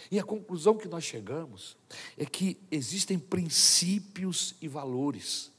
E 0.09 0.17
a 0.17 0.23
conclusão 0.23 0.75
que 0.75 0.87
nós 0.87 1.03
chegamos 1.03 1.77
é 2.17 2.25
que 2.25 2.57
existem 2.71 3.19
princípios 3.19 4.55
e 4.59 4.67
valores 4.67 5.51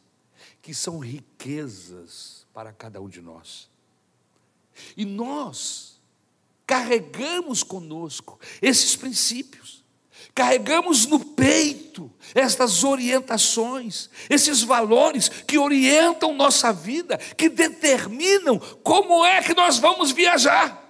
que 0.60 0.74
são 0.74 0.98
riquezas 0.98 2.44
para 2.52 2.72
cada 2.72 3.00
um 3.00 3.08
de 3.08 3.20
nós. 3.20 3.70
E 4.96 5.04
nós 5.04 6.00
carregamos 6.66 7.62
conosco 7.62 8.40
esses 8.60 8.96
princípios, 8.96 9.84
carregamos 10.34 11.06
no 11.06 11.24
peito 11.24 12.10
estas 12.34 12.82
orientações, 12.82 14.10
esses 14.28 14.60
valores 14.60 15.28
que 15.28 15.56
orientam 15.56 16.34
nossa 16.34 16.72
vida, 16.72 17.16
que 17.16 17.48
determinam 17.48 18.58
como 18.82 19.24
é 19.24 19.40
que 19.40 19.54
nós 19.54 19.78
vamos 19.78 20.10
viajar. 20.10 20.89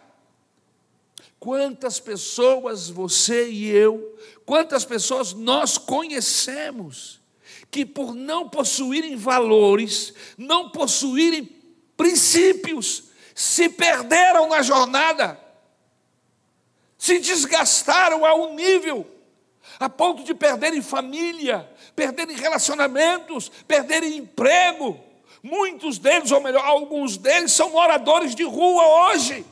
Quantas 1.40 1.99
pessoas 1.99 2.90
você 2.90 3.49
e 3.49 3.70
eu, 3.70 4.14
quantas 4.44 4.85
pessoas 4.85 5.32
nós 5.32 5.78
conhecemos, 5.78 7.18
que 7.70 7.87
por 7.87 8.14
não 8.14 8.47
possuírem 8.47 9.16
valores, 9.16 10.12
não 10.37 10.68
possuírem 10.68 11.49
princípios, 11.97 13.04
se 13.35 13.70
perderam 13.70 14.50
na 14.50 14.61
jornada, 14.61 15.40
se 16.99 17.18
desgastaram 17.18 18.26
a 18.26 18.35
um 18.35 18.54
nível, 18.54 19.06
a 19.78 19.88
ponto 19.88 20.23
de 20.23 20.35
perderem 20.35 20.82
família, 20.82 21.66
perderem 21.97 22.37
relacionamentos, 22.37 23.50
perderem 23.66 24.18
emprego. 24.18 25.00
Muitos 25.42 25.97
deles, 25.97 26.30
ou 26.32 26.40
melhor, 26.42 26.62
alguns 26.62 27.16
deles, 27.16 27.52
são 27.52 27.70
moradores 27.70 28.35
de 28.35 28.42
rua 28.42 29.09
hoje. 29.09 29.42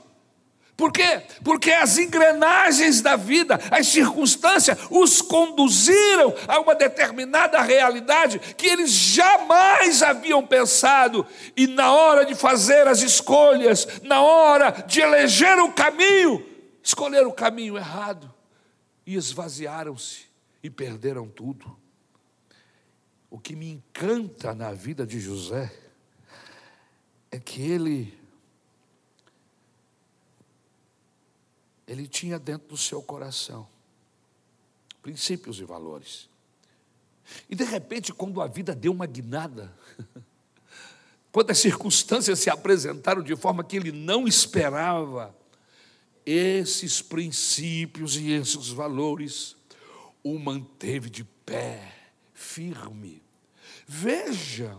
Por 0.78 0.92
quê? 0.92 1.22
Porque 1.42 1.72
as 1.72 1.98
engrenagens 1.98 3.00
da 3.00 3.16
vida, 3.16 3.58
as 3.68 3.88
circunstâncias, 3.88 4.78
os 4.88 5.20
conduziram 5.20 6.32
a 6.46 6.60
uma 6.60 6.72
determinada 6.72 7.60
realidade 7.60 8.38
que 8.56 8.68
eles 8.68 8.92
jamais 8.92 10.04
haviam 10.04 10.46
pensado, 10.46 11.26
e 11.56 11.66
na 11.66 11.92
hora 11.92 12.24
de 12.24 12.36
fazer 12.36 12.86
as 12.86 13.02
escolhas, 13.02 13.88
na 14.04 14.22
hora 14.22 14.70
de 14.86 15.00
eleger 15.00 15.58
o 15.58 15.72
caminho, 15.72 16.46
escolheram 16.80 17.30
o 17.30 17.34
caminho 17.34 17.76
errado 17.76 18.32
e 19.04 19.16
esvaziaram-se 19.16 20.26
e 20.62 20.70
perderam 20.70 21.26
tudo. 21.26 21.76
O 23.28 23.40
que 23.40 23.56
me 23.56 23.68
encanta 23.68 24.54
na 24.54 24.72
vida 24.72 25.04
de 25.04 25.18
José 25.18 25.72
é 27.32 27.40
que 27.40 27.68
ele 27.68 28.17
ele 31.88 32.06
tinha 32.06 32.38
dentro 32.38 32.68
do 32.68 32.76
seu 32.76 33.02
coração 33.02 33.66
princípios 35.02 35.58
e 35.58 35.64
valores. 35.64 36.28
E 37.48 37.54
de 37.54 37.64
repente, 37.64 38.12
quando 38.12 38.42
a 38.42 38.46
vida 38.46 38.74
deu 38.74 38.92
uma 38.92 39.06
guinada, 39.06 39.74
quando 41.32 41.50
as 41.50 41.58
circunstâncias 41.58 42.38
se 42.38 42.50
apresentaram 42.50 43.22
de 43.22 43.34
forma 43.34 43.64
que 43.64 43.76
ele 43.76 43.90
não 43.90 44.28
esperava, 44.28 45.34
esses 46.26 47.00
princípios 47.00 48.16
e 48.16 48.32
esses 48.32 48.68
valores 48.68 49.56
o 50.22 50.38
manteve 50.38 51.08
de 51.08 51.24
pé, 51.24 51.94
firme. 52.34 53.22
Veja 53.86 54.78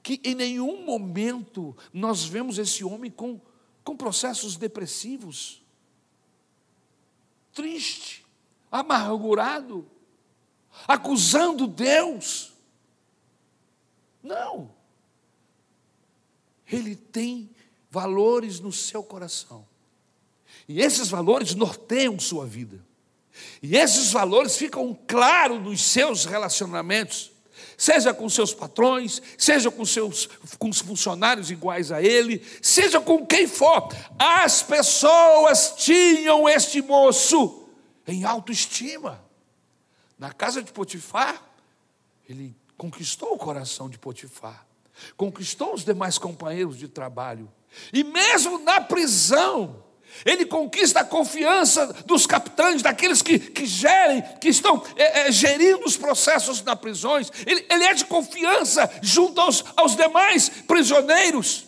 que 0.00 0.20
em 0.22 0.36
nenhum 0.36 0.84
momento 0.84 1.76
nós 1.92 2.24
vemos 2.24 2.58
esse 2.58 2.84
homem 2.84 3.10
com, 3.10 3.40
com 3.82 3.96
processos 3.96 4.56
depressivos, 4.56 5.65
triste, 7.56 8.22
amargurado, 8.70 9.88
acusando 10.86 11.66
Deus. 11.66 12.52
Não. 14.22 14.70
Ele 16.70 16.94
tem 16.94 17.50
valores 17.90 18.60
no 18.60 18.70
seu 18.70 19.02
coração. 19.02 19.66
E 20.68 20.82
esses 20.82 21.08
valores 21.08 21.54
norteiam 21.54 22.18
sua 22.18 22.44
vida. 22.44 22.84
E 23.62 23.76
esses 23.76 24.12
valores 24.12 24.56
ficam 24.56 24.98
claros 25.06 25.62
nos 25.62 25.80
seus 25.80 26.26
relacionamentos, 26.26 27.32
seja 27.76 28.12
com 28.12 28.28
seus 28.28 28.54
patrões, 28.54 29.20
seja 29.38 29.70
com 29.70 29.84
seus 29.84 30.28
com 30.58 30.68
os 30.68 30.80
funcionários 30.80 31.50
iguais 31.50 31.92
a 31.92 32.02
ele, 32.02 32.44
seja 32.62 33.00
com 33.00 33.26
quem 33.26 33.46
for. 33.46 33.88
As 34.18 34.62
pessoas 34.62 35.74
tinham 35.76 36.48
este 36.48 36.82
moço 36.82 37.68
em 38.06 38.24
autoestima. 38.24 39.24
Na 40.18 40.32
casa 40.32 40.62
de 40.62 40.72
Potifar, 40.72 41.42
ele 42.28 42.56
conquistou 42.76 43.34
o 43.34 43.38
coração 43.38 43.88
de 43.88 43.98
Potifar, 43.98 44.66
conquistou 45.16 45.74
os 45.74 45.84
demais 45.84 46.18
companheiros 46.18 46.78
de 46.78 46.88
trabalho, 46.88 47.50
e 47.92 48.02
mesmo 48.02 48.58
na 48.58 48.80
prisão, 48.80 49.84
ele 50.24 50.46
conquista 50.46 51.00
a 51.00 51.04
confiança 51.04 51.86
dos 52.04 52.26
capitães, 52.26 52.82
daqueles 52.82 53.22
que, 53.22 53.38
que 53.38 53.66
gerem, 53.66 54.22
que 54.40 54.48
estão 54.48 54.82
é, 54.96 55.20
é, 55.20 55.32
gerindo 55.32 55.84
os 55.84 55.96
processos 55.96 56.62
nas 56.62 56.78
prisões. 56.78 57.30
Ele, 57.46 57.66
ele 57.68 57.84
é 57.84 57.94
de 57.94 58.04
confiança 58.04 58.90
junto 59.02 59.40
aos, 59.40 59.64
aos 59.76 59.96
demais 59.96 60.48
prisioneiros. 60.48 61.66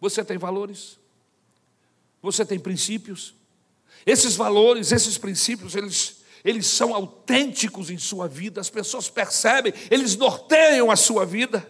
Você 0.00 0.24
tem 0.24 0.38
valores? 0.38 0.98
Você 2.22 2.44
tem 2.44 2.58
princípios? 2.58 3.34
Esses 4.06 4.34
valores, 4.34 4.92
esses 4.92 5.18
princípios, 5.18 5.74
eles, 5.74 6.22
eles 6.42 6.66
são 6.66 6.94
autênticos 6.94 7.90
em 7.90 7.98
sua 7.98 8.26
vida, 8.26 8.60
as 8.60 8.70
pessoas 8.70 9.10
percebem, 9.10 9.74
eles 9.90 10.16
norteiam 10.16 10.90
a 10.90 10.96
sua 10.96 11.26
vida. 11.26 11.66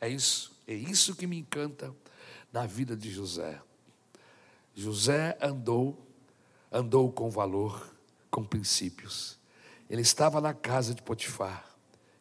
É 0.00 0.08
isso. 0.08 0.55
É 0.66 0.74
isso 0.74 1.14
que 1.14 1.26
me 1.26 1.38
encanta 1.38 1.94
na 2.52 2.66
vida 2.66 2.96
de 2.96 3.10
José. 3.10 3.60
José 4.74 5.38
andou, 5.40 5.96
andou 6.70 7.10
com 7.12 7.30
valor, 7.30 7.94
com 8.30 8.44
princípios. 8.44 9.38
Ele 9.88 10.02
estava 10.02 10.40
na 10.40 10.52
casa 10.52 10.94
de 10.94 11.02
Potifar 11.02 11.64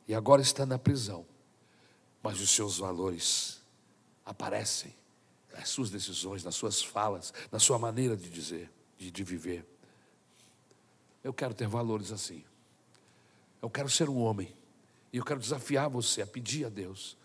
e 0.07 0.13
agora 0.13 0.41
está 0.41 0.65
na 0.65 0.77
prisão. 0.77 1.25
Mas 2.21 2.39
os 2.39 2.49
seus 2.51 2.77
valores 2.77 3.61
aparecem 4.25 4.93
nas 5.51 5.69
suas 5.69 5.89
decisões, 5.89 6.43
nas 6.43 6.55
suas 6.55 6.83
falas, 6.83 7.33
na 7.51 7.59
sua 7.59 7.79
maneira 7.79 8.15
de 8.15 8.29
dizer, 8.29 8.71
de, 8.97 9.09
de 9.09 9.23
viver. 9.23 9.65
Eu 11.23 11.33
quero 11.33 11.53
ter 11.53 11.67
valores 11.67 12.11
assim. 12.11 12.43
Eu 13.61 13.69
quero 13.69 13.89
ser 13.89 14.09
um 14.09 14.21
homem. 14.21 14.55
E 15.11 15.17
eu 15.17 15.25
quero 15.25 15.39
desafiar 15.39 15.89
você 15.89 16.21
a 16.21 16.27
pedir 16.27 16.65
a 16.65 16.69
Deus 16.69 17.17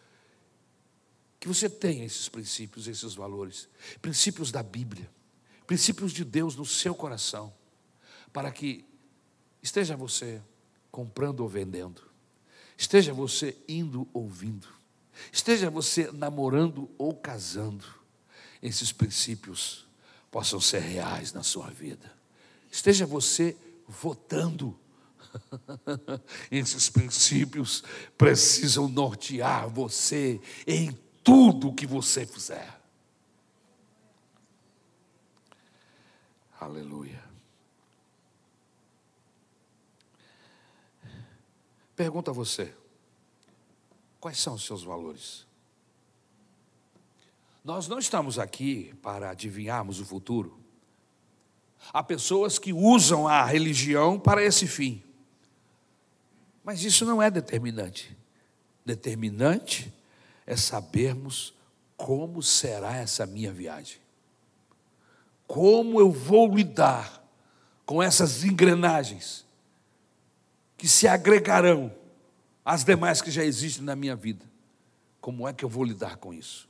que 1.40 1.48
você 1.48 1.70
tenha 1.70 2.04
esses 2.04 2.28
princípios, 2.28 2.86
esses 2.86 3.14
valores, 3.14 3.66
princípios 4.02 4.52
da 4.52 4.62
Bíblia, 4.62 5.10
princípios 5.66 6.12
de 6.12 6.22
Deus 6.22 6.54
no 6.54 6.66
seu 6.66 6.94
coração, 6.94 7.52
para 8.30 8.52
que 8.52 8.84
esteja 9.62 9.96
você 9.96 10.42
comprando 10.90 11.40
ou 11.40 11.48
vendendo, 11.48 12.02
esteja 12.76 13.14
você 13.14 13.56
indo 13.66 14.06
ou 14.12 14.28
vindo, 14.28 14.68
esteja 15.32 15.70
você 15.70 16.12
namorando 16.12 16.90
ou 16.98 17.16
casando, 17.16 17.86
esses 18.62 18.92
princípios 18.92 19.86
possam 20.30 20.60
ser 20.60 20.80
reais 20.80 21.32
na 21.32 21.42
sua 21.42 21.70
vida. 21.70 22.12
Esteja 22.70 23.06
você 23.06 23.56
votando. 23.88 24.78
Esses 26.50 26.90
princípios 26.90 27.82
precisam 28.18 28.88
nortear 28.88 29.68
você 29.68 30.40
em 30.66 30.96
tudo 31.22 31.68
o 31.68 31.74
que 31.74 31.86
você 31.86 32.26
fizer. 32.26 32.80
Aleluia. 36.58 37.22
Pergunta 41.96 42.30
a 42.30 42.34
você: 42.34 42.74
quais 44.18 44.38
são 44.38 44.54
os 44.54 44.64
seus 44.64 44.82
valores? 44.82 45.46
Nós 47.62 47.88
não 47.88 47.98
estamos 47.98 48.38
aqui 48.38 48.94
para 49.02 49.30
adivinharmos 49.30 50.00
o 50.00 50.04
futuro. 50.04 50.58
Há 51.92 52.02
pessoas 52.02 52.58
que 52.58 52.72
usam 52.72 53.26
a 53.26 53.44
religião 53.44 54.18
para 54.18 54.42
esse 54.42 54.66
fim. 54.66 55.02
Mas 56.64 56.84
isso 56.84 57.04
não 57.04 57.22
é 57.22 57.30
determinante. 57.30 58.16
Determinante 58.84 59.92
é 60.50 60.56
sabermos 60.56 61.54
como 61.96 62.42
será 62.42 62.96
essa 62.96 63.24
minha 63.24 63.52
viagem. 63.52 64.00
Como 65.46 66.00
eu 66.00 66.10
vou 66.10 66.52
lidar 66.52 67.24
com 67.86 68.02
essas 68.02 68.42
engrenagens 68.42 69.46
que 70.76 70.88
se 70.88 71.06
agregarão 71.06 71.94
às 72.64 72.82
demais 72.82 73.22
que 73.22 73.30
já 73.30 73.44
existem 73.44 73.84
na 73.84 73.94
minha 73.94 74.16
vida. 74.16 74.44
Como 75.20 75.46
é 75.46 75.52
que 75.52 75.64
eu 75.64 75.68
vou 75.68 75.84
lidar 75.84 76.16
com 76.16 76.34
isso? 76.34 76.68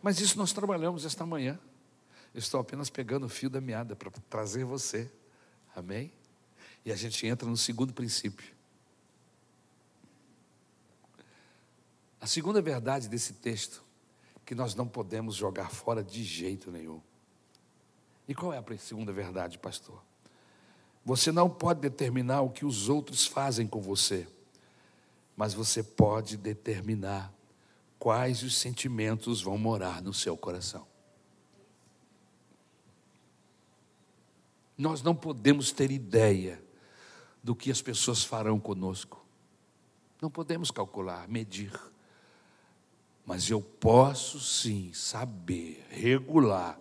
Mas 0.00 0.20
isso 0.20 0.38
nós 0.38 0.52
trabalhamos 0.52 1.04
esta 1.04 1.26
manhã. 1.26 1.58
estou 2.32 2.60
apenas 2.60 2.88
pegando 2.88 3.26
o 3.26 3.28
fio 3.28 3.50
da 3.50 3.60
meada 3.60 3.96
para 3.96 4.12
trazer 4.30 4.64
você. 4.64 5.10
Amém? 5.74 6.12
E 6.84 6.92
a 6.92 6.96
gente 6.96 7.26
entra 7.26 7.48
no 7.48 7.56
segundo 7.56 7.92
princípio. 7.92 8.54
A 12.20 12.26
segunda 12.26 12.60
verdade 12.60 13.08
desse 13.08 13.34
texto, 13.34 13.84
que 14.44 14.54
nós 14.54 14.74
não 14.74 14.86
podemos 14.86 15.34
jogar 15.34 15.70
fora 15.70 16.02
de 16.02 16.22
jeito 16.22 16.70
nenhum. 16.70 17.00
E 18.28 18.34
qual 18.34 18.52
é 18.52 18.58
a 18.58 18.78
segunda 18.78 19.12
verdade, 19.12 19.58
pastor? 19.58 20.00
Você 21.04 21.30
não 21.30 21.48
pode 21.48 21.80
determinar 21.80 22.42
o 22.42 22.50
que 22.50 22.64
os 22.64 22.88
outros 22.88 23.26
fazem 23.26 23.66
com 23.66 23.80
você, 23.80 24.26
mas 25.36 25.54
você 25.54 25.82
pode 25.82 26.36
determinar 26.36 27.32
quais 27.98 28.42
os 28.42 28.56
sentimentos 28.56 29.40
vão 29.40 29.58
morar 29.58 30.02
no 30.02 30.12
seu 30.12 30.36
coração. 30.36 30.86
Nós 34.76 35.02
não 35.02 35.14
podemos 35.14 35.72
ter 35.72 35.90
ideia 35.90 36.62
do 37.42 37.54
que 37.54 37.70
as 37.70 37.80
pessoas 37.80 38.24
farão 38.24 38.58
conosco. 38.58 39.24
Não 40.20 40.30
podemos 40.30 40.70
calcular, 40.70 41.28
medir. 41.28 41.72
Mas 43.26 43.50
eu 43.50 43.60
posso 43.60 44.38
sim 44.38 44.92
saber, 44.94 45.84
regular 45.90 46.78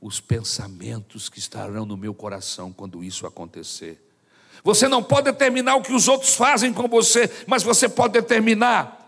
os 0.00 0.20
pensamentos 0.20 1.28
que 1.28 1.38
estarão 1.38 1.86
no 1.86 1.96
meu 1.96 2.12
coração 2.12 2.72
quando 2.72 3.04
isso 3.04 3.24
acontecer. 3.24 4.02
Você 4.64 4.88
não 4.88 5.02
pode 5.02 5.30
determinar 5.30 5.76
o 5.76 5.82
que 5.82 5.92
os 5.92 6.08
outros 6.08 6.34
fazem 6.34 6.72
com 6.72 6.88
você, 6.88 7.30
mas 7.46 7.62
você 7.62 7.88
pode 7.88 8.14
determinar 8.14 9.04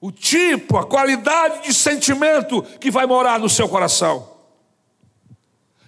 o 0.00 0.10
tipo, 0.10 0.76
a 0.76 0.84
qualidade 0.84 1.62
de 1.62 1.72
sentimento 1.72 2.62
que 2.80 2.90
vai 2.90 3.06
morar 3.06 3.38
no 3.38 3.48
seu 3.48 3.68
coração. 3.68 4.36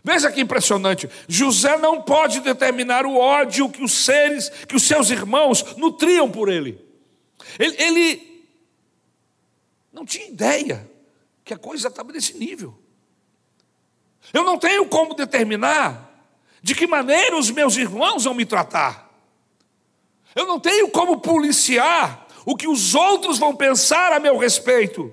Veja 0.03 0.31
que 0.31 0.41
impressionante. 0.41 1.11
José 1.29 1.77
não 1.77 2.01
pode 2.01 2.41
determinar 2.41 3.05
o 3.05 3.17
ódio 3.17 3.69
que 3.69 3.83
os 3.83 3.93
seres, 3.93 4.49
que 4.49 4.77
os 4.77 4.85
seus 4.85 5.11
irmãos 5.11 5.77
nutriam 5.77 6.31
por 6.31 6.49
ele. 6.49 6.81
Ele, 7.59 7.77
ele 7.83 8.30
Não 10.01 10.07
tinha 10.07 10.29
ideia 10.29 10.91
que 11.45 11.53
a 11.53 11.59
coisa 11.59 11.89
estava 11.89 12.11
nesse 12.11 12.35
nível. 12.39 12.75
Eu 14.33 14.43
não 14.43 14.59
tenho 14.59 14.87
como 14.87 15.13
determinar 15.13 16.11
de 16.63 16.75
que 16.75 16.87
maneira 16.87 17.37
os 17.37 17.51
meus 17.51 17.77
irmãos 17.77 18.25
vão 18.25 18.33
me 18.33 18.47
tratar. 18.47 19.11
Eu 20.35 20.47
não 20.47 20.59
tenho 20.59 20.89
como 20.89 21.21
policiar 21.21 22.27
o 22.47 22.57
que 22.57 22.67
os 22.67 22.95
outros 22.95 23.39
vão 23.39 23.55
pensar 23.55 24.11
a 24.15 24.19
meu 24.19 24.39
respeito. 24.39 25.13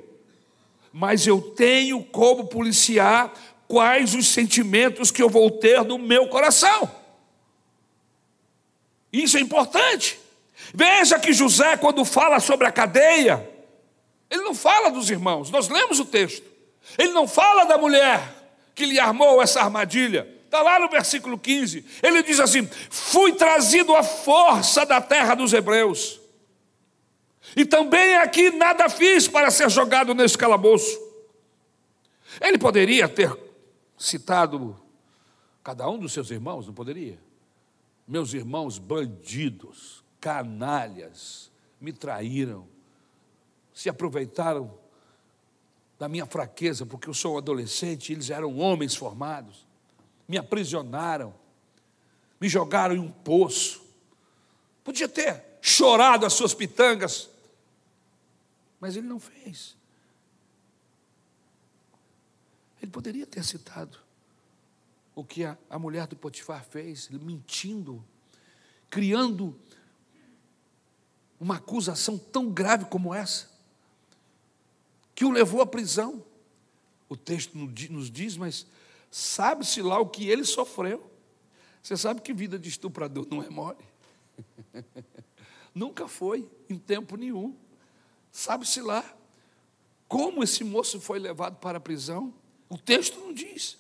Mas 0.94 1.28
eu 1.28 1.42
tenho 1.42 2.02
como 2.06 2.48
policiar 2.48 3.34
quais 3.68 4.16
os 4.16 4.30
sentimentos 4.30 5.12
que 5.12 5.22
eu 5.22 5.28
vou 5.28 5.52
ter 5.52 5.84
no 5.84 5.98
meu 5.98 6.30
coração. 6.30 6.90
Isso 9.12 9.36
é 9.36 9.42
importante. 9.42 10.18
Veja 10.74 11.20
que 11.20 11.34
José, 11.34 11.76
quando 11.76 12.06
fala 12.06 12.40
sobre 12.40 12.66
a 12.66 12.72
cadeia, 12.72 13.57
ele 14.30 14.44
não 14.44 14.54
fala 14.54 14.90
dos 14.90 15.10
irmãos, 15.10 15.50
nós 15.50 15.70
lemos 15.70 16.00
o 16.00 16.06
texto. 16.06 16.46
Ele 16.98 17.12
não 17.12 17.28
fala 17.28 17.66
da 17.66 17.78
mulher 17.78 18.22
que 18.76 18.86
lhe 18.86 19.00
armou 19.00 19.42
essa 19.42 19.62
armadilha. 19.62 20.28
Está 20.46 20.62
lá 20.62 20.80
no 20.80 20.90
versículo 20.90 21.38
15. 21.38 21.86
Ele 22.02 22.24
diz 22.24 22.40
assim: 22.40 22.68
Fui 22.90 23.34
trazido 23.34 23.96
à 23.96 24.04
força 24.04 24.86
da 24.86 25.02
terra 25.02 25.36
dos 25.36 25.54
hebreus. 25.54 26.20
E 27.56 27.66
também 27.66 28.16
aqui 28.18 28.52
nada 28.52 28.90
fiz 28.90 29.28
para 29.28 29.50
ser 29.52 29.70
jogado 29.70 30.14
nesse 30.14 30.38
calabouço. 30.38 31.00
Ele 32.42 32.58
poderia 32.58 33.08
ter 33.08 33.36
citado 33.98 34.80
cada 35.64 35.90
um 35.90 35.98
dos 35.98 36.14
seus 36.14 36.30
irmãos, 36.30 36.68
não 36.68 36.74
poderia? 36.74 37.20
Meus 38.08 38.34
irmãos 38.34 38.78
bandidos, 38.78 40.04
canalhas, 40.20 41.52
me 41.80 41.92
traíram, 41.92 42.68
se 43.78 43.90
aproveitaram 43.90 44.76
da 46.00 46.10
minha 46.10 46.26
fraqueza, 46.26 46.84
porque 46.84 47.08
eu 47.08 47.14
sou 47.14 47.36
um 47.36 47.38
adolescente, 47.38 48.12
eles 48.12 48.32
eram 48.32 48.58
homens 48.58 48.96
formados, 48.96 49.68
me 50.28 50.36
aprisionaram, 50.36 51.32
me 52.42 52.50
jogaram 52.50 52.96
em 52.96 53.00
um 53.00 53.12
poço. 53.12 53.84
Podia 54.84 55.08
ter 55.08 55.44
chorado 55.62 56.26
as 56.26 56.34
suas 56.34 56.56
pitangas, 56.56 57.30
mas 58.80 58.96
ele 58.96 59.06
não 59.06 59.20
fez. 59.20 59.78
Ele 62.82 62.90
poderia 62.90 63.28
ter 63.28 63.44
citado 63.44 64.00
o 65.14 65.24
que 65.24 65.46
a, 65.46 65.56
a 65.70 65.78
mulher 65.78 66.08
do 66.08 66.16
Potifar 66.16 66.66
fez, 66.66 67.10
mentindo, 67.10 68.04
criando 68.90 69.56
uma 71.40 71.58
acusação 71.58 72.18
tão 72.18 72.50
grave 72.50 72.86
como 72.86 73.14
essa 73.14 73.56
que 75.18 75.26
o 75.26 75.32
levou 75.32 75.62
à 75.62 75.66
prisão. 75.66 76.24
O 77.10 77.18
texto 77.18 77.58
nos 77.58 78.12
diz, 78.12 78.38
mas 78.38 78.68
sabe-se 79.10 79.82
lá 79.82 80.00
o 80.00 80.08
que 80.08 80.30
ele 80.30 80.44
sofreu. 80.44 81.10
Você 81.82 81.98
sabe 81.98 82.22
que 82.22 82.32
vida 82.32 82.60
de 82.60 82.70
estuprador 82.70 83.26
não 83.28 83.42
é 83.42 83.50
mole. 83.50 83.84
Nunca 85.74 86.08
foi, 86.08 86.48
em 86.70 86.78
tempo 86.78 87.18
nenhum. 87.18 87.58
Sabe-se 88.32 88.80
lá 88.80 89.18
como 90.08 90.44
esse 90.44 90.64
moço 90.64 91.02
foi 91.02 91.18
levado 91.18 91.58
para 91.58 91.80
a 91.80 91.82
prisão. 91.82 92.32
O 92.70 92.78
texto 92.78 93.20
não 93.20 93.34
diz. 93.34 93.80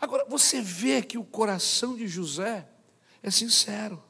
Agora, 0.00 0.24
você 0.24 0.62
vê 0.62 1.02
que 1.02 1.18
o 1.18 1.24
coração 1.24 1.94
de 1.94 2.08
José 2.08 2.66
é 3.22 3.30
sincero. 3.30 4.02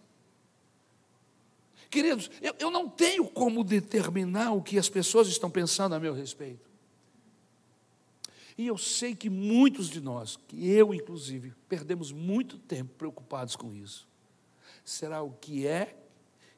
Queridos, 1.90 2.30
eu, 2.42 2.54
eu 2.58 2.70
não 2.70 2.88
tenho 2.88 3.26
como 3.28 3.62
determinar 3.62 4.52
o 4.52 4.62
que 4.62 4.78
as 4.78 4.88
pessoas 4.88 5.28
estão 5.28 5.50
pensando 5.50 5.94
a 5.94 6.00
meu 6.00 6.14
respeito. 6.14 6.68
E 8.58 8.66
eu 8.66 8.78
sei 8.78 9.14
que 9.14 9.28
muitos 9.28 9.90
de 9.90 10.00
nós, 10.00 10.38
que 10.48 10.68
eu 10.68 10.94
inclusive, 10.94 11.52
perdemos 11.68 12.10
muito 12.10 12.58
tempo 12.58 12.94
preocupados 12.96 13.54
com 13.54 13.74
isso. 13.74 14.08
Será 14.84 15.22
o 15.22 15.32
que 15.32 15.66
é 15.66 15.96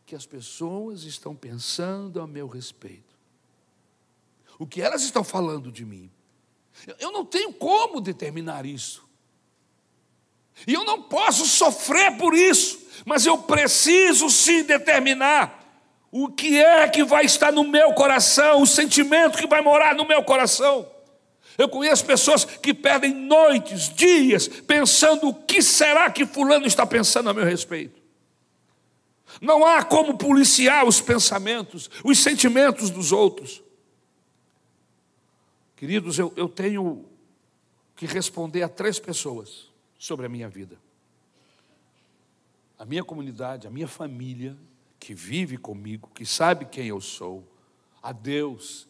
que 0.07 0.15
as 0.15 0.25
pessoas 0.25 1.03
estão 1.03 1.35
pensando 1.35 2.21
a 2.21 2.27
meu 2.27 2.47
respeito? 2.47 3.17
O 4.59 4.67
que 4.67 4.81
elas 4.81 5.03
estão 5.03 5.25
falando 5.25 5.73
de 5.73 5.85
mim? 5.85 6.11
Eu 6.99 7.11
não 7.11 7.25
tenho 7.25 7.53
como 7.53 8.01
determinar 8.01 8.65
isso. 8.65 9.09
E 10.67 10.75
eu 10.75 10.85
não 10.85 11.03
posso 11.03 11.47
sofrer 11.47 12.17
por 12.17 12.35
isso, 12.35 12.78
mas 13.05 13.27
eu 13.27 13.39
preciso 13.39 14.29
sim 14.31 14.63
determinar 14.63 15.59
o 16.11 16.29
que 16.29 16.59
é 16.59 16.89
que 16.89 17.05
vai 17.05 17.25
estar 17.25 17.53
no 17.53 17.65
meu 17.65 17.93
coração, 17.93 18.63
o 18.63 18.67
sentimento 18.67 19.39
que 19.39 19.47
vai 19.47 19.61
morar 19.61 19.95
no 19.95 20.07
meu 20.07 20.23
coração. 20.23 20.89
Eu 21.57 21.69
conheço 21.69 22.05
pessoas 22.05 22.45
que 22.45 22.73
perdem 22.73 23.13
noites, 23.13 23.93
dias, 23.93 24.47
pensando 24.47 25.29
o 25.29 25.35
que 25.35 25.61
será 25.61 26.11
que 26.11 26.25
Fulano 26.25 26.67
está 26.67 26.87
pensando 26.87 27.29
a 27.29 27.35
meu 27.35 27.45
respeito. 27.45 28.01
Não 29.41 29.65
há 29.65 29.83
como 29.85 30.17
policiar 30.17 30.87
os 30.87 31.01
pensamentos, 31.01 31.91
os 32.05 32.19
sentimentos 32.21 32.91
dos 32.91 33.13
outros. 33.13 33.63
Queridos, 35.77 36.19
eu, 36.19 36.33
eu 36.37 36.49
tenho 36.49 37.05
que 37.95 38.07
responder 38.07 38.63
a 38.63 38.69
três 38.69 38.99
pessoas 38.99 39.69
sobre 39.99 40.27
a 40.27 40.29
minha 40.29 40.49
vida. 40.49 40.77
A 42.79 42.85
minha 42.85 43.03
comunidade, 43.03 43.67
a 43.67 43.71
minha 43.71 43.89
família, 43.89 44.57
que 45.01 45.13
vive 45.13 45.57
comigo, 45.57 46.11
que 46.15 46.25
sabe 46.25 46.65
quem 46.65 46.87
eu 46.87 47.01
sou, 47.01 47.43
a 48.01 48.13
Deus, 48.13 48.87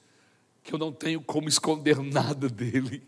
que 0.63 0.75
eu 0.75 0.79
não 0.79 0.93
tenho 0.93 1.23
como 1.23 1.49
esconder 1.49 1.99
nada 1.99 2.49
dele, 2.49 3.03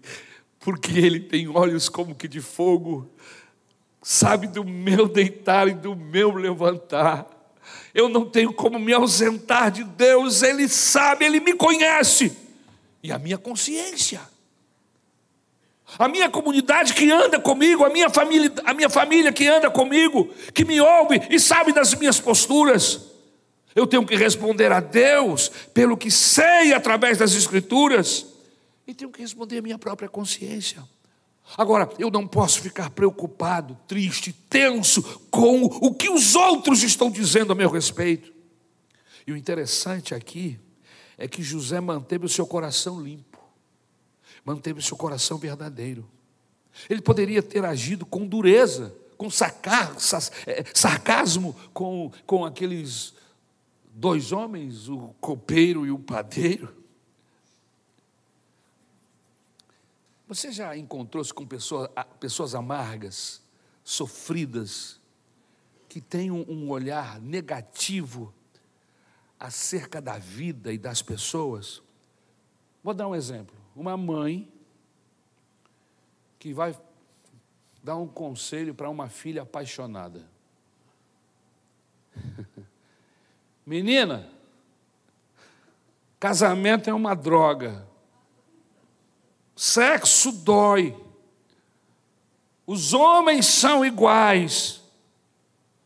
porque 0.59 0.99
ele 0.99 1.21
tem 1.21 1.49
olhos 1.49 1.89
como 1.89 2.15
que 2.15 2.27
de 2.27 2.41
fogo, 2.41 3.11
sabe 4.01 4.47
do 4.47 4.65
meu 4.65 5.07
deitar 5.07 5.69
e 5.69 5.75
do 5.75 5.95
meu 5.95 6.35
levantar. 6.35 7.27
Eu 7.93 8.09
não 8.09 8.29
tenho 8.29 8.53
como 8.53 8.79
me 8.79 8.93
ausentar 8.95 9.71
de 9.71 9.85
Deus, 9.85 10.43
ele 10.43 10.67
sabe, 10.69 11.27
ele 11.27 11.41
me 11.41 11.55
conhece. 11.55 12.35
E 13.03 13.13
a 13.13 13.19
minha 13.19 13.37
consciência 13.37 14.21
a 15.99 16.09
minha 16.09 16.31
comunidade 16.31 16.95
que 16.95 17.11
anda 17.11 17.39
comigo, 17.39 17.85
a 17.85 17.91
minha 17.91 18.11
família, 18.11 18.53
a 18.65 18.75
minha 18.75 18.89
família 18.89 19.33
que 19.33 19.47
anda 19.47 19.71
comigo, 19.71 20.29
que 20.55 20.65
me 20.65 20.81
ouve 20.81 21.21
e 21.31 21.39
sabe 21.39 21.73
das 21.73 21.95
minhas 21.95 22.21
posturas. 22.21 23.09
Eu 23.75 23.87
tenho 23.87 24.05
que 24.05 24.17
responder 24.17 24.73
a 24.73 24.81
Deus 24.81 25.49
pelo 25.73 25.97
que 25.97 26.11
sei 26.11 26.73
através 26.73 27.19
das 27.19 27.35
Escrituras 27.35 28.27
e 28.87 28.95
tenho 28.95 29.11
que 29.11 29.21
responder 29.21 29.59
a 29.59 29.63
minha 29.63 29.79
própria 29.79 30.09
consciência. 30.09 30.83
Agora, 31.57 31.89
eu 31.99 32.11
não 32.11 32.27
posso 32.27 32.61
ficar 32.61 32.91
preocupado, 32.91 33.79
triste, 33.87 34.33
tenso 34.33 35.03
com 35.31 35.65
o 35.65 35.95
que 35.95 36.09
os 36.09 36.35
outros 36.35 36.83
estão 36.83 37.11
dizendo 37.11 37.53
a 37.53 37.57
meu 37.57 37.71
respeito. 37.71 38.33
E 39.27 39.33
o 39.33 39.37
interessante 39.37 40.15
aqui 40.15 40.59
é 41.19 41.29
que 41.29 41.43
José 41.43 41.81
manteve 41.81 42.25
o 42.25 42.29
seu 42.29 42.47
coração 42.47 43.01
limpo 43.01 43.30
manteve 44.51 44.83
seu 44.83 44.97
coração 44.97 45.39
verdadeiro. 45.39 46.09
Ele 46.89 47.01
poderia 47.01 47.43
ter 47.43 47.65
agido 47.65 48.05
com 48.05 48.27
dureza, 48.27 48.95
com 49.17 49.29
é, 50.47 50.65
sarcasmo 50.75 51.55
com, 51.73 52.11
com 52.27 52.45
aqueles 52.45 53.15
dois 53.93 54.33
homens, 54.33 54.89
o 54.89 55.15
copeiro 55.21 55.87
e 55.87 55.91
o 55.91 55.99
padeiro. 55.99 56.75
Você 60.27 60.51
já 60.51 60.77
encontrou-se 60.77 61.33
com 61.33 61.47
pessoas, 61.47 61.89
pessoas 62.19 62.55
amargas, 62.55 63.41
sofridas, 63.85 64.99
que 65.89 66.01
têm 66.01 66.31
um 66.31 66.71
olhar 66.71 67.21
negativo 67.21 68.33
acerca 69.39 70.01
da 70.01 70.19
vida 70.19 70.73
e 70.73 70.79
das 70.79 71.03
pessoas? 71.03 71.83
Vou 72.83 72.95
dar 72.95 73.09
um 73.09 73.15
exemplo 73.15 73.60
uma 73.75 73.97
mãe 73.97 74.51
que 76.39 76.53
vai 76.53 76.77
dar 77.83 77.97
um 77.97 78.09
conselho 78.09 78.75
para 78.75 78.89
uma 78.91 79.09
filha 79.09 79.43
apaixonada. 79.43 80.29
Menina, 83.65 84.31
casamento 86.19 86.89
é 86.91 86.95
uma 86.95 87.15
droga. 87.15 87.87
Sexo 89.55 90.33
dói. 90.33 90.97
Os 92.67 92.93
homens 92.93 93.47
são 93.47 93.85
iguais. 93.85 94.83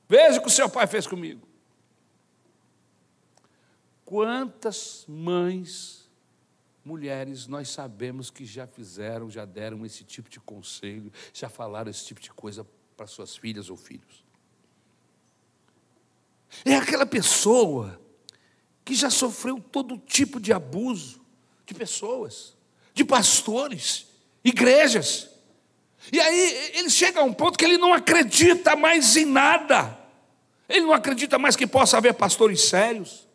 Veja 0.08 0.38
o 0.38 0.42
que 0.42 0.48
o 0.48 0.50
seu 0.50 0.68
pai 0.68 0.86
fez 0.86 1.06
comigo. 1.06 1.46
Quantas 4.04 5.04
mães 5.08 6.03
mulheres, 6.84 7.46
nós 7.46 7.70
sabemos 7.70 8.30
que 8.30 8.44
já 8.44 8.66
fizeram, 8.66 9.30
já 9.30 9.44
deram 9.44 9.84
esse 9.86 10.04
tipo 10.04 10.28
de 10.28 10.38
conselho, 10.38 11.12
já 11.32 11.48
falaram 11.48 11.90
esse 11.90 12.04
tipo 12.04 12.20
de 12.20 12.30
coisa 12.30 12.66
para 12.96 13.06
suas 13.06 13.36
filhas 13.36 13.70
ou 13.70 13.76
filhos. 13.76 14.24
É 16.64 16.76
aquela 16.76 17.06
pessoa 17.06 18.00
que 18.84 18.94
já 18.94 19.10
sofreu 19.10 19.58
todo 19.60 19.98
tipo 19.98 20.38
de 20.38 20.52
abuso 20.52 21.24
de 21.66 21.74
pessoas, 21.74 22.54
de 22.92 23.04
pastores, 23.04 24.06
igrejas. 24.44 25.30
E 26.12 26.20
aí 26.20 26.72
ele 26.74 26.90
chega 26.90 27.20
a 27.20 27.24
um 27.24 27.32
ponto 27.32 27.58
que 27.58 27.64
ele 27.64 27.78
não 27.78 27.94
acredita 27.94 28.76
mais 28.76 29.16
em 29.16 29.24
nada. 29.24 29.98
Ele 30.68 30.82
não 30.82 30.92
acredita 30.92 31.38
mais 31.38 31.56
que 31.56 31.66
possa 31.66 31.96
haver 31.96 32.14
pastores 32.14 32.62
sérios. 32.62 33.26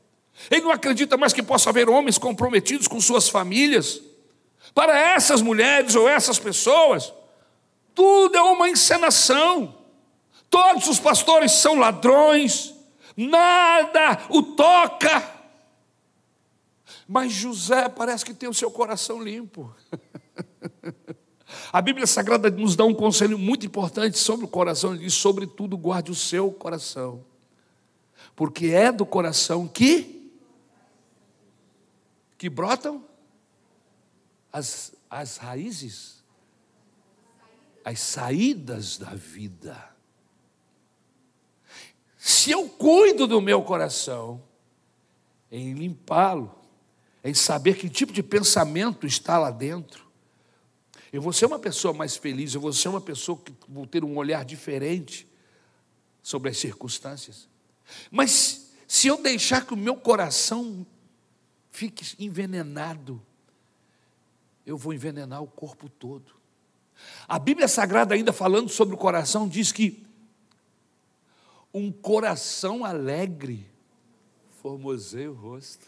Ele 0.50 0.62
não 0.62 0.72
acredita 0.72 1.18
mais 1.18 1.34
que 1.34 1.44
possa 1.44 1.70
haver 1.70 1.90
homens 1.90 2.18
comprometidos 2.18 2.88
com 2.88 3.00
suas 3.02 3.28
famílias. 3.28 4.02
Para 4.74 4.98
essas 4.98 5.42
mulheres 5.42 5.96
ou 5.96 6.08
essas 6.08 6.40
pessoas, 6.40 7.14
tudo 7.94 8.38
é 8.38 8.42
uma 8.42 8.70
encenação. 8.70 9.76
Todos 10.50 10.88
os 10.88 11.00
pastores 11.00 11.52
são 11.52 11.78
ladrões, 11.78 12.74
nada 13.16 14.20
o 14.30 14.42
toca. 14.42 15.40
Mas 17.08 17.32
José 17.32 17.90
parece 17.90 18.24
que 18.24 18.34
tem 18.34 18.48
o 18.48 18.54
seu 18.54 18.72
coração 18.72 19.22
limpo. 19.22 19.74
A 21.74 21.82
Bíblia 21.82 22.06
Sagrada 22.06 22.50
nos 22.52 22.76
dá 22.76 22.86
um 22.86 22.94
conselho 22.94 23.38
muito 23.38 23.66
importante 23.66 24.18
sobre 24.18 24.46
o 24.46 24.48
coração. 24.48 24.96
Diz: 24.96 25.14
sobretudo, 25.14 25.76
guarde 25.78 26.12
o 26.12 26.16
seu 26.16 26.52
coração, 26.52 27.24
porque 28.36 28.68
é 28.68 28.92
do 28.92 29.06
coração 29.06 29.68
que 29.68 30.19
que 32.40 32.50
brotam 32.50 33.06
as, 34.52 34.96
as 35.10 35.36
raízes, 35.36 36.24
as 37.84 38.00
saídas 38.00 38.98
da 38.98 39.14
vida. 39.14 39.94
Se 42.18 42.50
eu 42.50 42.70
cuido 42.70 43.28
do 43.28 43.42
meu 43.42 43.62
coração, 43.62 44.42
em 45.52 45.74
limpá-lo, 45.74 46.56
em 47.26 47.34
saber 47.34 47.76
que 47.76 47.90
tipo 47.90 48.14
de 48.14 48.24
pensamento 48.24 49.06
está 49.06 49.38
lá 49.38 49.52
dentro, 49.52 50.08
eu 51.12 51.22
vou 51.22 51.34
ser 51.34 51.46
uma 51.46 51.60
pessoa 51.60 51.94
mais 51.94 52.16
feliz, 52.16 52.54
eu 52.54 52.62
vou 52.62 52.72
ser 52.72 52.88
uma 52.88 53.02
pessoa 53.02 53.38
que 53.38 53.54
vou 53.68 53.86
ter 53.86 54.06
um 54.06 54.16
olhar 54.16 54.46
diferente 54.46 55.28
sobre 56.24 56.52
as 56.52 56.58
circunstâncias. 56.58 57.50
Mas 58.10 58.72
se 58.88 59.08
eu 59.08 59.22
deixar 59.22 59.66
que 59.66 59.74
o 59.74 59.78
meu 59.78 59.98
coração 59.98 60.88
fique 61.72 62.16
envenenado, 62.24 63.22
eu 64.66 64.78
vou 64.78 64.94
envenenar 64.94 65.42
o 65.42 65.48
corpo 65.48 65.90
todo. 65.90 66.34
A 67.28 67.40
Bíblia 67.40 67.68
Sagrada, 67.68 68.14
ainda 68.14 68.34
falando 68.34 68.70
sobre 68.70 68.96
o 68.96 68.98
coração, 68.98 69.48
diz 69.48 69.72
que 69.72 70.06
um 71.74 71.92
coração 71.92 72.84
alegre 72.84 73.70
formoseia 74.62 75.32
o 75.32 75.34
rosto. 75.34 75.86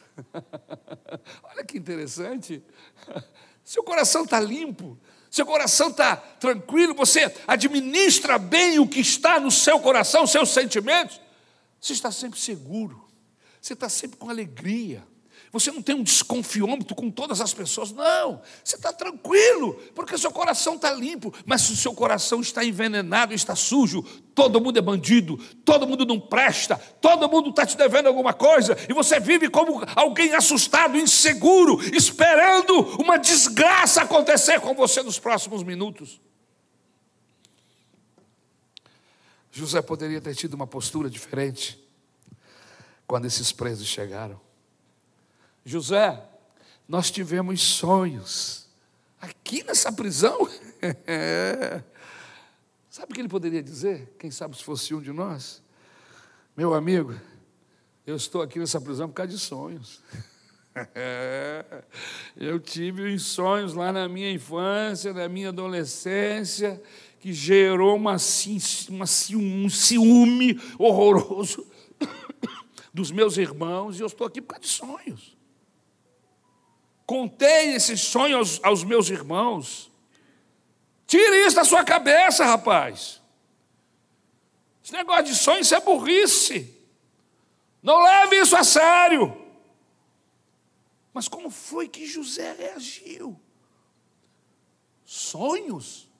Olha 1.44 1.64
que 1.64 1.78
interessante. 1.78 2.64
Seu 3.64 3.84
coração 3.84 4.24
está 4.24 4.40
limpo, 4.40 4.98
seu 5.30 5.46
coração 5.46 5.90
está 5.90 6.16
tranquilo, 6.16 6.96
você 6.96 7.34
administra 7.48 8.38
bem 8.38 8.80
o 8.80 8.88
que 8.88 9.00
está 9.00 9.40
no 9.40 9.52
seu 9.52 9.80
coração, 9.80 10.26
seus 10.26 10.50
sentimentos, 10.50 11.22
você 11.80 11.94
está 11.94 12.12
sempre 12.12 12.40
seguro, 12.40 13.08
você 13.62 13.74
está 13.74 13.90
sempre 13.90 14.18
com 14.18 14.30
alegria. 14.30 15.06
Você 15.52 15.70
não 15.70 15.82
tem 15.82 15.96
um 15.96 16.04
desconfiômetro 16.04 16.96
com 16.96 17.12
todas 17.12 17.42
as 17.42 17.54
pessoas, 17.54 17.92
não. 17.92 18.42
Você 18.64 18.78
está 18.78 18.94
tranquilo, 18.94 19.74
porque 19.94 20.18
seu 20.18 20.32
coração 20.32 20.76
está 20.76 20.94
limpo. 20.94 21.34
Mas 21.46 21.64
se 21.64 21.74
o 21.74 21.76
seu 21.76 21.94
coração 21.94 22.40
está 22.40 22.64
envenenado, 22.64 23.34
está 23.34 23.54
sujo, 23.54 24.02
todo 24.34 24.62
mundo 24.62 24.80
é 24.80 24.82
bandido, 24.82 25.38
todo 25.66 25.86
mundo 25.86 26.06
não 26.06 26.18
presta, 26.18 26.78
todo 27.02 27.28
mundo 27.28 27.50
está 27.50 27.66
te 27.66 27.76
devendo 27.76 28.08
alguma 28.08 28.34
coisa, 28.34 28.78
e 28.90 28.94
você 28.94 29.20
vive 29.20 29.50
como 29.50 29.84
alguém 29.94 30.34
assustado, 30.34 30.98
inseguro, 30.98 31.82
esperando 31.94 32.74
uma 33.02 33.18
desgraça 33.18 34.04
acontecer 34.04 34.62
com 34.62 34.74
você 34.74 35.04
nos 35.04 35.20
próximos 35.20 35.64
minutos. 35.64 36.22
José 39.52 39.82
poderia 39.82 40.22
ter 40.22 40.34
tido 40.34 40.54
uma 40.54 40.66
postura 40.66 41.10
diferente 41.10 41.78
quando 43.06 43.26
esses 43.26 43.52
presos 43.52 43.86
chegaram. 43.86 44.40
José, 45.64 46.24
nós 46.88 47.12
tivemos 47.12 47.62
sonhos 47.62 48.68
aqui 49.20 49.64
nessa 49.64 49.92
prisão. 49.92 50.50
sabe 52.90 53.12
o 53.12 53.16
que 53.16 53.22
ele 53.22 53.30
poderia 53.30 53.62
dizer? 53.62 54.16
Quem 54.18 54.32
sabe 54.32 54.58
se 54.58 54.64
fosse 54.64 54.94
um 54.94 55.02
de 55.02 55.12
nós? 55.12 55.62
Meu 56.58 56.74
amigo, 56.74 57.16
eu 58.06 58.16
estou 58.16 58.42
aqui 58.42 58.60
nessa 58.60 58.82
prisão 58.82 59.08
por 59.08 59.14
causa 59.14 59.32
de 59.32 59.40
sonhos. 59.40 60.02
eu 62.36 62.60
tive 62.60 63.14
uns 63.14 63.24
sonhos 63.24 63.74
lá 63.74 63.92
na 63.92 64.10
minha 64.10 64.32
infância, 64.32 65.14
na 65.14 65.30
minha 65.30 65.50
adolescência, 65.50 66.82
que 67.20 67.32
gerou 67.32 67.96
uma, 67.96 68.18
uma, 68.90 69.06
um 69.36 69.70
ciúme 69.70 70.60
horroroso 70.80 71.68
dos 72.92 73.12
meus 73.12 73.38
irmãos, 73.38 74.00
e 74.00 74.02
eu 74.02 74.08
estou 74.08 74.26
aqui 74.26 74.42
por 74.42 74.56
causa 74.56 74.64
de 74.64 74.70
sonhos. 74.70 75.41
Contei 77.06 77.76
esse 77.76 77.98
sonho 77.98 78.38
aos, 78.38 78.64
aos 78.64 78.84
meus 78.84 79.10
irmãos. 79.10 79.92
Tire 81.08 81.46
isso 81.46 81.56
da 81.56 81.64
sua 81.64 81.84
cabeça, 81.84 82.46
rapaz. 82.46 83.22
Esse 84.84 84.94
negócio 84.94 85.26
de 85.26 85.36
sonho, 85.36 85.62
isso 85.62 85.76
é 85.76 85.80
burrice. 85.80 86.74
Não 87.82 88.02
leve 88.04 88.38
isso 88.38 88.56
a 88.56 88.64
sério. 88.64 89.38
Mas 91.14 91.28
como 91.28 91.50
foi 91.50 91.88
que 91.88 92.06
José 92.06 92.54
reagiu? 92.54 93.40
Sonhos? 95.06 96.11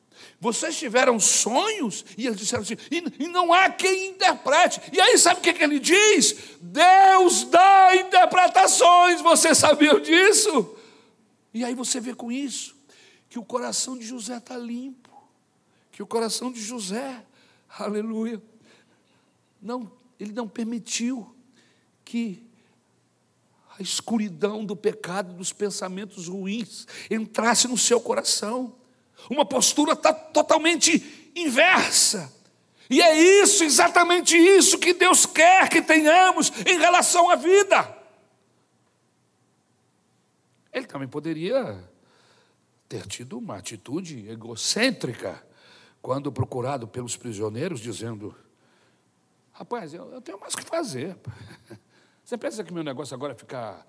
Vocês 0.42 0.76
tiveram 0.76 1.20
sonhos? 1.20 2.04
E 2.18 2.26
eles 2.26 2.40
disseram 2.40 2.64
assim, 2.64 2.76
e, 2.90 3.26
e 3.26 3.28
não 3.28 3.54
há 3.54 3.70
quem 3.70 4.10
interprete. 4.10 4.82
E 4.92 5.00
aí, 5.00 5.16
sabe 5.20 5.40
o 5.40 5.44
que, 5.44 5.54
que 5.54 5.64
ele 5.64 5.80
diz? 5.80 6.36
Deus 6.60 7.44
dá 7.44 7.96
interpretações. 7.96 9.22
Vocês 9.22 9.60
sabiam 9.60 10.00
disso? 10.00 10.76
E 11.54 11.64
aí 11.64 11.76
você 11.76 12.00
vê 12.00 12.16
com 12.16 12.32
isso 12.32 12.76
que 13.30 13.38
o 13.38 13.46
coração 13.46 13.96
de 13.96 14.06
José 14.06 14.38
está 14.38 14.58
limpo, 14.58 15.12
que 15.92 16.02
o 16.02 16.08
coração 16.08 16.52
de 16.52 16.60
José, 16.60 17.24
aleluia, 17.70 18.42
não, 19.62 19.92
ele 20.20 20.34
não 20.34 20.48
permitiu 20.48 21.36
que 22.04 22.44
a 23.78 23.82
escuridão 23.82 24.66
do 24.66 24.76
pecado, 24.76 25.34
dos 25.34 25.54
pensamentos 25.54 26.28
ruins, 26.28 26.88
entrasse 27.12 27.68
no 27.68 27.78
seu 27.78 28.02
coração. 28.02 28.76
Uma 29.30 29.46
postura 29.46 29.96
totalmente 29.96 31.32
inversa. 31.36 32.32
E 32.90 33.02
é 33.02 33.42
isso, 33.42 33.64
exatamente 33.64 34.36
isso 34.36 34.78
que 34.78 34.94
Deus 34.94 35.26
quer 35.26 35.70
que 35.70 35.82
tenhamos 35.82 36.52
em 36.66 36.78
relação 36.78 37.30
à 37.30 37.36
vida. 37.36 37.98
Ele 40.74 40.86
também 40.86 41.08
poderia 41.08 41.82
ter 42.90 43.08
tido 43.08 43.38
uma 43.38 43.56
atitude 43.58 44.28
egocêntrica 44.30 45.42
quando 46.02 46.32
procurado 46.32 46.86
pelos 46.88 47.16
prisioneiros, 47.16 47.80
dizendo: 47.80 48.36
Rapaz, 49.54 49.94
eu, 49.94 50.12
eu 50.12 50.22
tenho 50.22 50.40
mais 50.40 50.54
o 50.54 50.58
que 50.58 50.64
fazer. 50.64 51.16
Você 52.26 52.38
pensa 52.38 52.64
que 52.64 52.74
meu 52.74 52.84
negócio 52.84 53.14
agora 53.14 53.34
é 53.34 53.36
ficar 53.36 53.88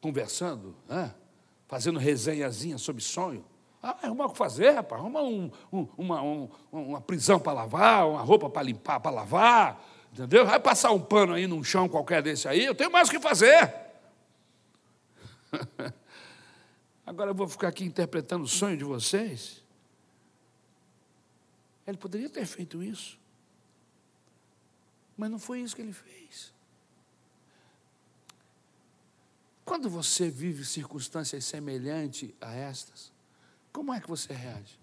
conversando, 0.00 0.74
né? 0.88 1.14
fazendo 1.66 1.98
resenhazinha 1.98 2.78
sobre 2.78 3.02
sonho? 3.02 3.44
Ah, 3.82 3.96
arruma 4.02 4.26
o 4.26 4.30
que 4.30 4.38
fazer, 4.38 4.70
rapaz. 4.70 5.00
Arruma 5.00 5.22
um, 5.22 5.50
um, 5.72 5.88
uma, 5.96 6.22
um, 6.22 6.48
uma 6.72 7.00
prisão 7.00 7.38
para 7.38 7.52
lavar, 7.52 8.08
uma 8.08 8.22
roupa 8.22 8.50
para 8.50 8.62
limpar, 8.62 8.98
para 9.00 9.10
lavar, 9.10 9.84
entendeu? 10.12 10.44
Vai 10.44 10.58
passar 10.58 10.90
um 10.90 11.00
pano 11.00 11.34
aí 11.34 11.46
num 11.46 11.62
chão 11.62 11.88
qualquer 11.88 12.22
desse 12.22 12.48
aí, 12.48 12.64
eu 12.64 12.74
tenho 12.74 12.90
mais 12.90 13.08
o 13.08 13.10
que 13.10 13.20
fazer. 13.20 13.72
Agora 17.06 17.30
eu 17.30 17.34
vou 17.34 17.48
ficar 17.48 17.68
aqui 17.68 17.84
interpretando 17.84 18.44
o 18.44 18.48
sonho 18.48 18.76
de 18.76 18.84
vocês. 18.84 19.62
Ele 21.86 21.96
poderia 21.96 22.28
ter 22.28 22.44
feito 22.44 22.82
isso. 22.82 23.18
Mas 25.16 25.30
não 25.30 25.38
foi 25.38 25.60
isso 25.60 25.74
que 25.74 25.80
ele 25.80 25.94
fez. 25.94 26.52
Quando 29.64 29.88
você 29.88 30.30
vive 30.30 30.64
circunstâncias 30.64 31.44
semelhantes 31.44 32.30
a 32.40 32.54
estas, 32.54 33.10
como 33.72 33.92
é 33.92 34.00
que 34.00 34.08
você 34.08 34.32
reage? 34.32 34.78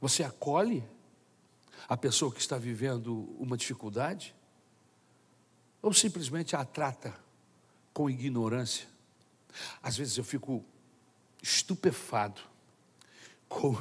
Você 0.00 0.22
acolhe 0.22 0.82
a 1.88 1.96
pessoa 1.96 2.32
que 2.32 2.40
está 2.40 2.56
vivendo 2.56 3.34
uma 3.38 3.56
dificuldade? 3.56 4.34
Ou 5.82 5.92
simplesmente 5.92 6.56
a 6.56 6.64
trata 6.64 7.14
com 7.92 8.08
ignorância? 8.08 8.88
Às 9.82 9.96
vezes 9.96 10.16
eu 10.16 10.24
fico 10.24 10.64
estupefado 11.42 12.40
com 13.48 13.76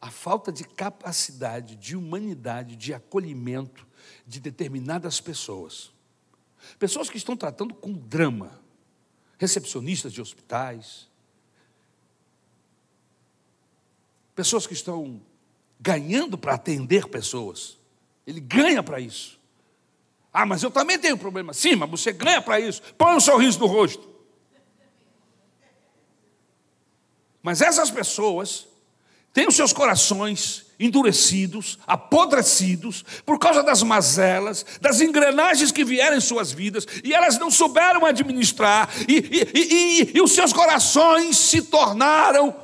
a 0.00 0.10
falta 0.10 0.52
de 0.52 0.64
capacidade, 0.64 1.76
de 1.76 1.96
humanidade, 1.96 2.76
de 2.76 2.94
acolhimento 2.94 3.86
de 4.26 4.40
determinadas 4.40 5.20
pessoas. 5.20 5.92
Pessoas 6.78 7.08
que 7.08 7.16
estão 7.16 7.36
tratando 7.36 7.74
com 7.74 7.92
drama, 7.92 8.60
recepcionistas 9.38 10.12
de 10.12 10.20
hospitais, 10.20 11.08
pessoas 14.34 14.66
que 14.66 14.74
estão 14.74 15.20
ganhando 15.80 16.36
para 16.36 16.54
atender 16.54 17.08
pessoas. 17.08 17.78
Ele 18.26 18.40
ganha 18.40 18.82
para 18.82 19.00
isso. 19.00 19.40
Ah, 20.32 20.44
mas 20.44 20.62
eu 20.62 20.70
também 20.70 20.98
tenho 20.98 21.16
problema. 21.16 21.54
Sim, 21.54 21.76
mas 21.76 21.90
você 21.90 22.12
ganha 22.12 22.42
para 22.42 22.60
isso. 22.60 22.82
Põe 22.98 23.16
um 23.16 23.20
sorriso 23.20 23.58
no 23.58 23.66
rosto. 23.66 24.16
Mas 27.42 27.62
essas 27.62 27.90
pessoas 27.90 28.66
têm 29.36 29.46
os 29.46 29.54
seus 29.54 29.70
corações 29.70 30.64
endurecidos, 30.80 31.78
apodrecidos, 31.86 33.04
por 33.26 33.38
causa 33.38 33.62
das 33.62 33.82
mazelas, 33.82 34.64
das 34.80 35.02
engrenagens 35.02 35.70
que 35.70 35.84
vieram 35.84 36.16
em 36.16 36.22
suas 36.22 36.52
vidas, 36.52 36.86
e 37.04 37.12
elas 37.12 37.38
não 37.38 37.50
souberam 37.50 38.06
administrar, 38.06 38.90
e, 39.06 39.12
e, 39.12 39.50
e, 39.52 40.16
e 40.16 40.22
os 40.22 40.32
seus 40.32 40.54
corações 40.54 41.36
se 41.36 41.60
tornaram 41.60 42.56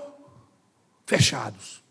fechados. 1.04 1.82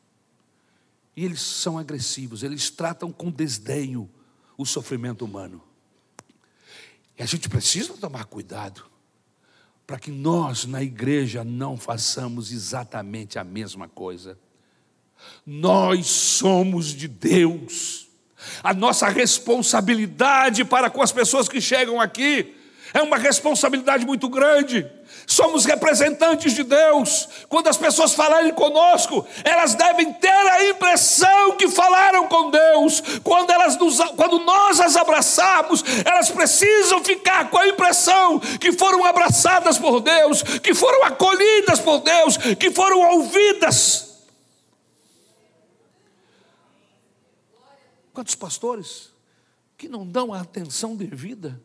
E 1.15 1.26
eles 1.26 1.41
são 1.41 1.78
agressivos, 1.78 2.41
eles 2.41 2.72
tratam 2.72 3.12
com 3.12 3.30
desdenho 3.30 4.10
o 4.58 4.65
sofrimento 4.65 5.24
humano. 5.24 5.62
E 7.20 7.22
a 7.22 7.26
gente 7.28 7.48
precisa 7.48 7.94
tomar 7.94 8.26
cuidado 8.26 8.84
para 9.86 10.00
que 10.00 10.10
nós, 10.10 10.65
na 10.65 10.82
igreja, 10.82 11.44
não 11.44 11.78
façamos 11.78 12.52
exatamente 12.52 13.38
a 13.38 13.44
mesma 13.44 13.88
coisa. 13.88 14.39
Nós 15.45 16.07
somos 16.07 16.88
de 16.88 17.07
Deus. 17.07 18.07
A 18.63 18.73
nossa 18.73 19.07
responsabilidade 19.10 20.63
para 20.63 20.89
com 20.89 21.01
as 21.01 21.12
pessoas 21.12 21.47
que 21.47 21.60
chegam 21.60 21.99
aqui 21.99 22.55
é 22.93 23.01
uma 23.01 23.17
responsabilidade 23.17 24.05
muito 24.05 24.27
grande. 24.27 24.86
Somos 25.25 25.65
representantes 25.65 26.53
de 26.53 26.63
Deus. 26.63 27.27
Quando 27.47 27.67
as 27.67 27.77
pessoas 27.77 28.13
falarem 28.13 28.51
conosco, 28.53 29.25
elas 29.43 29.75
devem 29.75 30.12
ter 30.13 30.29
a 30.29 30.69
impressão 30.69 31.55
que 31.55 31.69
falaram 31.69 32.27
com 32.27 32.51
Deus. 32.51 33.01
Quando, 33.23 33.49
elas 33.49 33.77
nos, 33.77 33.97
quando 34.15 34.39
nós 34.39 34.79
as 34.79 34.95
abraçarmos, 34.97 35.84
elas 36.03 36.29
precisam 36.29 37.03
ficar 37.03 37.49
com 37.49 37.57
a 37.57 37.67
impressão 37.67 38.39
que 38.39 38.73
foram 38.73 39.05
abraçadas 39.05 39.77
por 39.77 40.01
Deus, 40.01 40.43
que 40.43 40.73
foram 40.73 41.05
acolhidas 41.05 41.79
por 41.79 41.99
Deus, 41.99 42.38
que 42.38 42.71
foram 42.71 42.99
ouvidas. 43.17 44.11
Quantos 48.13 48.36
pastores 48.36 49.12
que 49.78 49.88
não 49.88 50.08
dão 50.08 50.34
a 50.34 50.41
atenção 50.41 50.95
devida 50.95 51.62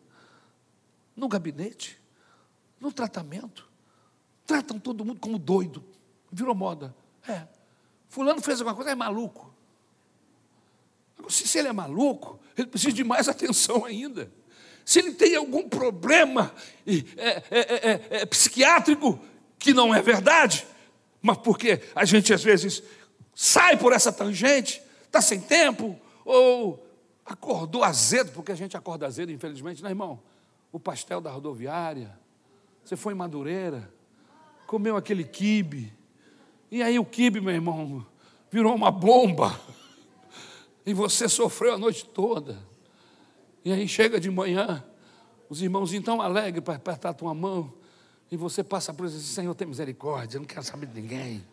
no 1.14 1.28
gabinete? 1.28 1.98
no 2.80 2.92
tratamento. 2.92 3.68
Tratam 4.46 4.78
todo 4.78 5.04
mundo 5.04 5.20
como 5.20 5.38
doido. 5.38 5.84
Virou 6.30 6.54
moda. 6.54 6.94
É. 7.28 7.46
Fulano 8.08 8.40
fez 8.40 8.60
alguma 8.60 8.76
coisa, 8.76 8.90
é 8.90 8.94
maluco. 8.94 9.52
Se 11.28 11.58
ele 11.58 11.68
é 11.68 11.72
maluco, 11.72 12.38
ele 12.56 12.68
precisa 12.68 12.92
de 12.92 13.02
mais 13.02 13.26
atenção 13.28 13.84
ainda. 13.84 14.30
Se 14.84 15.00
ele 15.00 15.12
tem 15.12 15.34
algum 15.34 15.68
problema 15.68 16.54
é, 16.86 17.42
é, 17.50 17.90
é, 17.90 18.06
é, 18.10 18.26
psiquiátrico, 18.26 19.18
que 19.58 19.74
não 19.74 19.92
é 19.92 20.00
verdade, 20.00 20.64
mas 21.20 21.38
porque 21.38 21.82
a 21.92 22.04
gente 22.04 22.32
às 22.32 22.44
vezes 22.44 22.84
sai 23.34 23.76
por 23.76 23.92
essa 23.92 24.12
tangente, 24.12 24.80
está 25.04 25.20
sem 25.20 25.40
tempo, 25.40 25.98
ou 26.26 26.84
acordou 27.24 27.84
azedo, 27.84 28.32
porque 28.32 28.50
a 28.50 28.54
gente 28.56 28.76
acorda 28.76 29.06
azedo, 29.06 29.30
infelizmente, 29.30 29.80
não 29.80 29.88
é, 29.88 29.92
irmão? 29.92 30.20
O 30.72 30.80
pastel 30.80 31.20
da 31.20 31.30
rodoviária, 31.30 32.18
você 32.84 32.96
foi 32.96 33.14
em 33.14 33.16
Madureira, 33.16 33.88
comeu 34.66 34.96
aquele 34.96 35.22
quibe, 35.22 35.94
e 36.70 36.82
aí 36.82 36.98
o 36.98 37.04
quibe, 37.04 37.40
meu 37.40 37.54
irmão, 37.54 38.04
virou 38.50 38.74
uma 38.74 38.90
bomba, 38.90 39.58
e 40.84 40.92
você 40.92 41.28
sofreu 41.28 41.74
a 41.74 41.78
noite 41.78 42.04
toda. 42.04 42.58
E 43.64 43.72
aí 43.72 43.86
chega 43.86 44.18
de 44.18 44.30
manhã, 44.30 44.84
os 45.48 45.62
irmãos 45.62 45.92
então 45.92 46.20
alegres 46.20 46.62
para 46.62 46.74
apertar 46.74 47.10
a 47.10 47.14
tua 47.14 47.34
mão, 47.34 47.72
e 48.30 48.36
você 48.36 48.64
passa 48.64 48.92
por 48.92 49.06
isso, 49.06 49.20
Senhor, 49.20 49.54
tem 49.54 49.68
misericórdia, 49.68 50.38
eu 50.38 50.40
não 50.40 50.46
quero 50.46 50.64
saber 50.64 50.86
de 50.86 51.00
ninguém. 51.00 51.44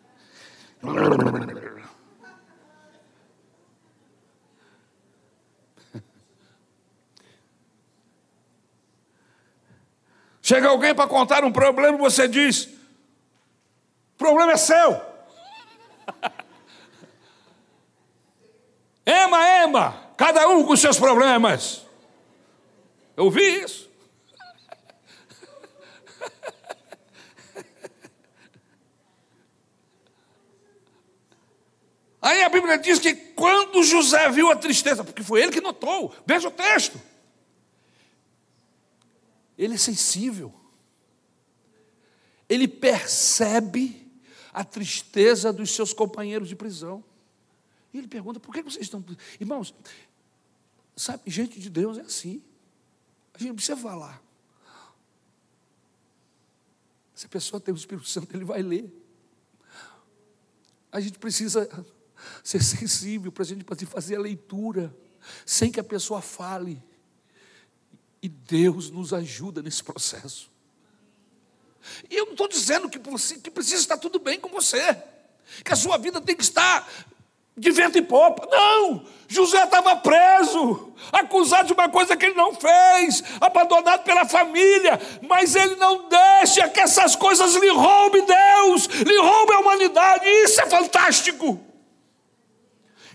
Chega 10.44 10.68
alguém 10.68 10.94
para 10.94 11.08
contar 11.08 11.42
um 11.42 11.50
problema 11.50 11.96
e 11.96 12.00
você 12.00 12.28
diz: 12.28 12.66
o 12.66 12.70
problema 14.18 14.52
é 14.52 14.58
seu. 14.58 15.00
ema, 19.06 19.48
ema, 19.62 20.10
cada 20.18 20.46
um 20.48 20.62
com 20.62 20.76
seus 20.76 20.98
problemas. 20.98 21.86
Eu 23.16 23.30
vi 23.30 23.62
isso. 23.62 23.90
Aí 32.20 32.42
a 32.42 32.50
Bíblia 32.50 32.76
diz 32.76 32.98
que 32.98 33.14
quando 33.14 33.82
José 33.82 34.28
viu 34.28 34.50
a 34.50 34.56
tristeza, 34.56 35.02
porque 35.02 35.22
foi 35.22 35.40
ele 35.40 35.52
que 35.52 35.62
notou, 35.62 36.14
veja 36.26 36.48
o 36.48 36.50
texto. 36.50 37.00
Ele 39.56 39.74
é 39.74 39.78
sensível. 39.78 40.54
Ele 42.48 42.68
percebe 42.68 44.10
a 44.52 44.64
tristeza 44.64 45.52
dos 45.52 45.70
seus 45.70 45.92
companheiros 45.92 46.48
de 46.48 46.56
prisão. 46.56 47.04
E 47.92 47.98
ele 47.98 48.08
pergunta: 48.08 48.38
por 48.38 48.54
que 48.54 48.62
vocês 48.62 48.84
estão. 48.86 49.04
Irmãos, 49.40 49.74
sabe, 50.96 51.22
gente 51.26 51.58
de 51.58 51.70
Deus 51.70 51.98
é 51.98 52.02
assim. 52.02 52.42
A 53.32 53.38
gente 53.38 53.48
não 53.48 53.56
precisa 53.56 53.76
falar. 53.76 54.22
Se 57.14 57.26
a 57.26 57.28
pessoa 57.28 57.60
tem 57.60 57.72
o 57.72 57.76
Espírito 57.76 58.08
Santo, 58.08 58.34
ele 58.34 58.44
vai 58.44 58.62
ler. 58.62 58.92
A 60.90 61.00
gente 61.00 61.18
precisa 61.18 61.68
ser 62.42 62.62
sensível 62.62 63.32
para 63.32 63.42
a 63.42 63.46
gente 63.46 63.64
fazer 63.86 64.16
a 64.16 64.20
leitura, 64.20 64.96
sem 65.44 65.70
que 65.70 65.80
a 65.80 65.84
pessoa 65.84 66.20
fale. 66.20 66.82
E 68.24 68.28
Deus 68.30 68.90
nos 68.90 69.12
ajuda 69.12 69.60
nesse 69.60 69.84
processo. 69.84 70.50
E 72.08 72.16
eu 72.16 72.24
não 72.24 72.32
estou 72.32 72.48
dizendo 72.48 72.88
que, 72.88 72.98
você, 72.98 73.38
que 73.38 73.50
precisa 73.50 73.82
estar 73.82 73.98
tudo 73.98 74.18
bem 74.18 74.40
com 74.40 74.48
você, 74.48 74.96
que 75.62 75.70
a 75.70 75.76
sua 75.76 75.98
vida 75.98 76.22
tem 76.22 76.34
que 76.34 76.42
estar 76.42 76.88
de 77.54 77.70
vento 77.70 77.98
e 77.98 78.02
popa. 78.02 78.48
Não! 78.50 79.04
José 79.28 79.62
estava 79.62 79.94
preso, 79.96 80.94
acusado 81.12 81.66
de 81.66 81.74
uma 81.74 81.86
coisa 81.90 82.16
que 82.16 82.24
ele 82.24 82.34
não 82.34 82.54
fez, 82.54 83.22
abandonado 83.38 84.04
pela 84.04 84.24
família, 84.24 84.98
mas 85.28 85.54
ele 85.54 85.76
não 85.76 86.08
deixa 86.08 86.66
que 86.70 86.80
essas 86.80 87.14
coisas 87.14 87.54
lhe 87.56 87.68
roubem 87.68 88.24
Deus, 88.24 88.86
lhe 88.86 89.20
roubem 89.20 89.56
a 89.56 89.60
humanidade, 89.60 90.24
isso 90.26 90.62
é 90.62 90.66
fantástico. 90.70 91.60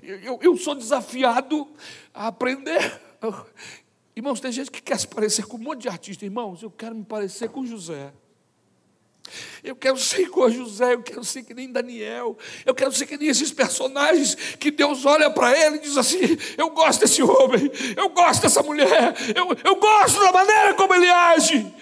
Eu, 0.03 0.19
eu, 0.19 0.39
eu 0.39 0.55
sou 0.55 0.75
desafiado 0.75 1.67
a 2.13 2.27
aprender 2.27 3.09
Irmãos, 4.19 4.41
tem 4.41 4.51
gente 4.51 4.69
que 4.69 4.81
quer 4.81 4.99
se 4.99 5.07
parecer 5.07 5.45
com 5.45 5.55
um 5.55 5.61
monte 5.61 5.83
de 5.83 5.87
artista. 5.87 6.25
Irmãos, 6.25 6.61
eu 6.61 6.69
quero 6.69 6.93
me 6.93 7.05
parecer 7.05 7.47
com 7.47 7.65
José. 7.65 8.11
Eu 9.63 9.77
quero 9.77 9.97
ser 9.97 10.29
a 10.43 10.49
José, 10.49 10.93
eu 10.93 11.01
quero 11.01 11.23
ser 11.23 11.43
que 11.43 11.53
nem 11.53 11.71
Daniel, 11.71 12.37
eu 12.65 12.75
quero 12.75 12.91
ser 12.91 13.05
que 13.05 13.15
nem 13.15 13.29
esses 13.29 13.49
personagens 13.53 14.35
que 14.59 14.71
Deus 14.71 15.05
olha 15.05 15.31
para 15.31 15.57
ele 15.57 15.77
e 15.77 15.79
diz 15.79 15.95
assim: 15.95 16.17
Eu 16.57 16.69
gosto 16.71 16.99
desse 16.99 17.23
homem, 17.23 17.71
eu 17.95 18.09
gosto 18.09 18.41
dessa 18.41 18.61
mulher, 18.61 19.15
eu, 19.33 19.55
eu 19.63 19.75
gosto 19.77 20.19
da 20.19 20.33
maneira 20.33 20.73
como 20.73 20.93
ele 20.93 21.09
age. 21.09 21.73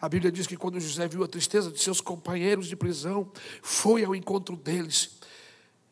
A 0.00 0.08
Bíblia 0.08 0.30
diz 0.30 0.46
que 0.46 0.56
quando 0.56 0.78
José 0.78 1.08
viu 1.08 1.24
a 1.24 1.28
tristeza 1.28 1.72
de 1.72 1.82
seus 1.82 2.00
companheiros 2.00 2.68
de 2.68 2.76
prisão, 2.76 3.28
foi 3.60 4.04
ao 4.04 4.14
encontro 4.14 4.54
deles 4.54 5.15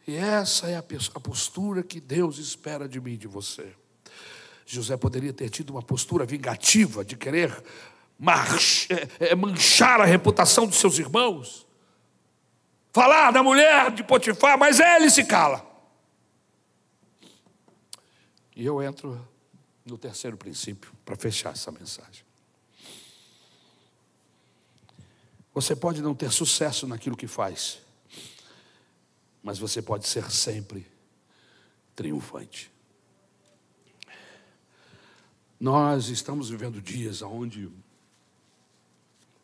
e 0.07 0.17
essa 0.17 0.69
é 0.69 0.77
a 0.77 1.21
postura 1.21 1.83
que 1.83 2.01
Deus 2.01 2.39
espera 2.39 2.89
de 2.89 3.01
mim 3.01 3.17
de 3.17 3.27
você. 3.27 3.75
José 4.67 4.97
poderia 4.97 5.33
ter 5.33 5.51
tido 5.51 5.71
uma 5.71 5.83
postura 5.83 6.25
vingativa 6.25 7.05
de 7.05 7.17
querer 7.17 7.51
é, 9.21 9.31
é, 9.31 9.35
manchar 9.35 10.01
a 10.01 10.05
reputação 10.05 10.67
dos 10.67 10.77
seus 10.77 10.99
irmãos, 10.99 11.67
falar 12.93 13.31
da 13.31 13.43
mulher 13.43 13.91
de 13.91 14.03
Potifar, 14.05 14.59
mas 14.59 14.81
ele 14.81 15.11
se 15.11 15.25
cala. 15.25 15.65
E 18.57 18.65
eu 18.65 18.83
entro 18.83 19.27
no 19.85 19.99
terceiro 19.99 20.37
princípio 20.37 20.93
para 21.05 21.17
fechar 21.17 21.53
essa 21.53 21.71
mensagem. 21.71 22.25
Você 25.53 25.77
pode 25.77 26.01
não 26.01 26.15
ter 26.15 26.33
sucesso 26.33 26.87
naquilo 26.87 27.17
que 27.17 27.27
faz, 27.27 27.79
mas 29.45 29.59
você 29.59 29.83
pode 29.83 30.09
ser 30.09 30.31
sempre 30.31 30.91
triunfante. 31.95 32.73
Nós 35.61 36.09
estamos 36.09 36.49
vivendo 36.49 36.81
dias 36.81 37.21
onde 37.21 37.71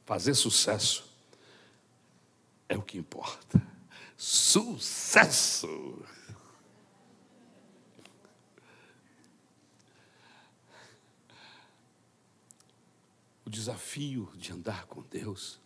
fazer 0.06 0.34
sucesso 0.34 1.04
é 2.66 2.78
o 2.78 2.82
que 2.82 2.96
importa. 2.96 3.62
Sucesso! 4.16 5.68
O 13.44 13.50
desafio 13.50 14.32
de 14.34 14.52
andar 14.52 14.86
com 14.86 15.02
Deus 15.02 15.60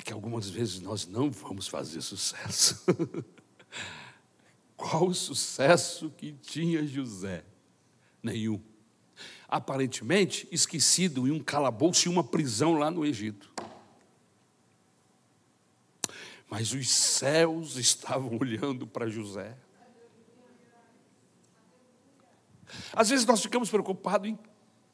é 0.00 0.02
que 0.02 0.12
algumas 0.12 0.48
vezes 0.48 0.80
nós 0.80 1.06
não 1.06 1.30
vamos 1.30 1.68
fazer 1.68 2.00
sucesso. 2.00 2.82
Qual 4.76 5.08
o 5.08 5.14
sucesso 5.14 6.10
que 6.16 6.32
tinha 6.32 6.86
José? 6.86 7.44
Nenhum. 8.22 8.60
Aparentemente 9.46 10.48
esquecido 10.50 11.28
em 11.28 11.30
um 11.30 11.42
calabouço 11.42 12.08
e 12.08 12.10
uma 12.10 12.24
prisão 12.24 12.74
lá 12.74 12.90
no 12.90 13.04
Egito. 13.04 13.52
Mas 16.48 16.72
os 16.72 16.88
céus 16.88 17.76
estavam 17.76 18.38
olhando 18.40 18.86
para 18.86 19.08
José. 19.08 19.56
Às 22.92 23.10
vezes 23.10 23.26
nós 23.26 23.42
ficamos 23.42 23.68
preocupados 23.68 24.28
em 24.28 24.38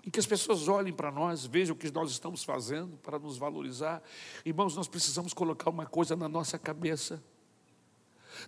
em 0.07 0.11
que 0.11 0.21
as 0.21 0.27
pessoas 0.27 0.69
olhem 0.69 0.93
para 0.93 1.11
nós, 1.11 1.45
vejam 1.45 1.75
o 1.75 1.79
que 1.79 1.91
nós 1.91 2.13
estamos 2.13 2.45
fazendo 2.45 2.97
para 2.99 3.19
nos 3.19 3.37
valorizar. 3.37 4.01
Irmãos, 4.45 4.77
nós 4.77 4.87
precisamos 4.87 5.35
colocar 5.35 5.69
uma 5.69 5.85
coisa 5.85 6.15
na 6.15 6.29
nossa 6.29 6.57
cabeça. 6.57 7.21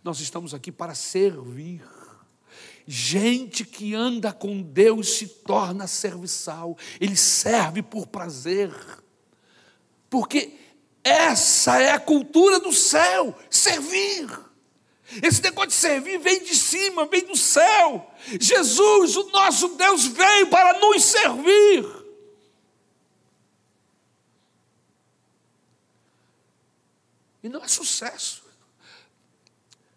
Nós 0.04 0.20
estamos 0.20 0.54
aqui 0.54 0.70
para 0.70 0.94
servir. 0.94 1.82
Gente 2.86 3.64
que 3.64 3.92
anda 3.92 4.32
com 4.32 4.62
Deus 4.62 5.16
se 5.16 5.26
torna 5.26 5.88
serviçal, 5.88 6.76
ele 7.00 7.16
serve 7.16 7.82
por 7.82 8.06
prazer, 8.06 8.72
porque 10.09 10.56
essa 11.04 11.80
é 11.82 11.90
a 11.90 12.00
cultura 12.00 12.61
do 12.61 12.72
céu 12.72 13.36
servir. 13.50 14.47
Esse 15.22 15.42
negócio 15.42 15.70
de 15.70 15.74
servir 15.74 16.18
vem 16.18 16.42
de 16.44 16.54
cima, 16.54 17.06
vem 17.06 17.24
do 17.24 17.36
céu. 17.36 18.11
Jesus, 18.38 19.16
o 19.16 19.30
nosso 19.30 19.68
Deus, 19.68 20.06
veio 20.06 20.48
para 20.48 20.78
nos 20.78 21.02
servir. 21.02 21.86
E 27.42 27.48
não 27.48 27.64
é 27.64 27.68
sucesso 27.68 28.42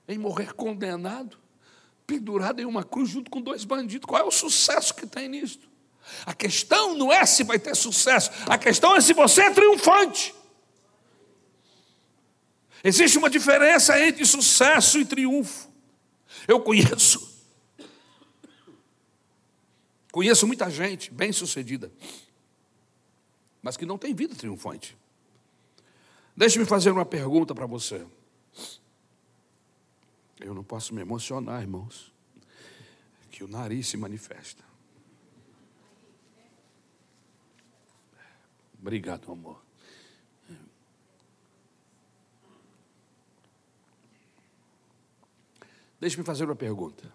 em 0.08 0.18
morrer 0.18 0.54
condenado, 0.54 1.38
pendurado 2.08 2.62
em 2.62 2.66
uma 2.66 2.84
cruz 2.84 3.10
junto 3.10 3.30
com 3.30 3.42
dois 3.42 3.66
bandidos. 3.66 4.06
Qual 4.06 4.22
é 4.22 4.24
o 4.24 4.32
sucesso 4.32 4.94
que 4.94 5.06
tem 5.06 5.28
nisto? 5.28 5.70
A 6.26 6.34
questão 6.34 6.96
não 6.96 7.12
é 7.12 7.26
se 7.26 7.44
vai 7.44 7.60
ter 7.60 7.76
sucesso, 7.76 8.32
a 8.48 8.58
questão 8.58 8.96
é 8.96 9.02
se 9.02 9.14
você 9.14 9.44
é 9.44 9.52
triunfante. 9.52 10.34
Existe 12.84 13.18
uma 13.18 13.30
diferença 13.30 14.00
entre 14.00 14.26
sucesso 14.26 15.00
e 15.00 15.06
triunfo. 15.06 15.70
Eu 16.48 16.62
conheço. 16.62 17.30
Conheço 20.12 20.46
muita 20.46 20.70
gente 20.70 21.12
bem-sucedida, 21.12 21.92
mas 23.62 23.78
que 23.78 23.86
não 23.86 23.98
tem 23.98 24.14
vida 24.14 24.36
triunfante. 24.36 24.98
Deixe-me 26.36 26.66
fazer 26.66 26.92
uma 26.92 27.06
pergunta 27.06 27.56
para 27.56 27.66
você. 27.66 28.06
Eu 30.40 30.54
não 30.54 30.64
posso 30.64 30.94
me 30.94 31.02
emocionar, 31.02 31.62
irmãos, 31.62 32.12
que 33.30 33.44
o 33.44 33.48
nariz 33.48 33.88
se 33.88 33.96
manifesta. 33.96 34.64
Obrigado, 38.82 39.32
amor. 39.32 39.62
Deixe-me 46.02 46.24
fazer 46.24 46.46
uma 46.46 46.56
pergunta. 46.56 47.14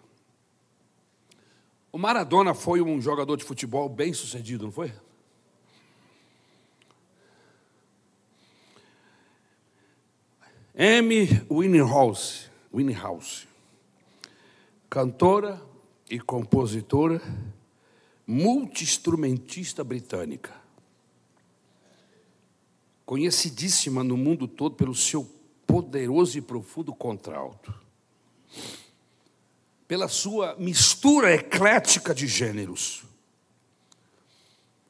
O 1.91 1.99
Maradona 1.99 2.55
foi 2.55 2.81
um 2.81 3.01
jogador 3.01 3.37
de 3.37 3.43
futebol 3.43 3.89
bem 3.89 4.13
sucedido, 4.13 4.65
não 4.65 4.71
foi? 4.71 4.93
Amy 10.79 11.27
Winehouse, 11.51 12.49
Winehouse, 12.73 13.49
cantora 14.89 15.61
e 16.09 16.21
compositora, 16.21 17.21
multi-instrumentista 18.25 19.83
britânica, 19.83 20.55
conhecidíssima 23.05 24.05
no 24.05 24.17
mundo 24.17 24.47
todo 24.47 24.77
pelo 24.77 24.95
seu 24.95 25.29
poderoso 25.67 26.39
e 26.39 26.43
profundo 26.43 26.95
contralto 26.95 27.86
pela 29.87 30.09
sua 30.09 30.57
mistura 30.59 31.33
eclética 31.35 32.15
de 32.15 32.27
gêneros. 32.27 33.05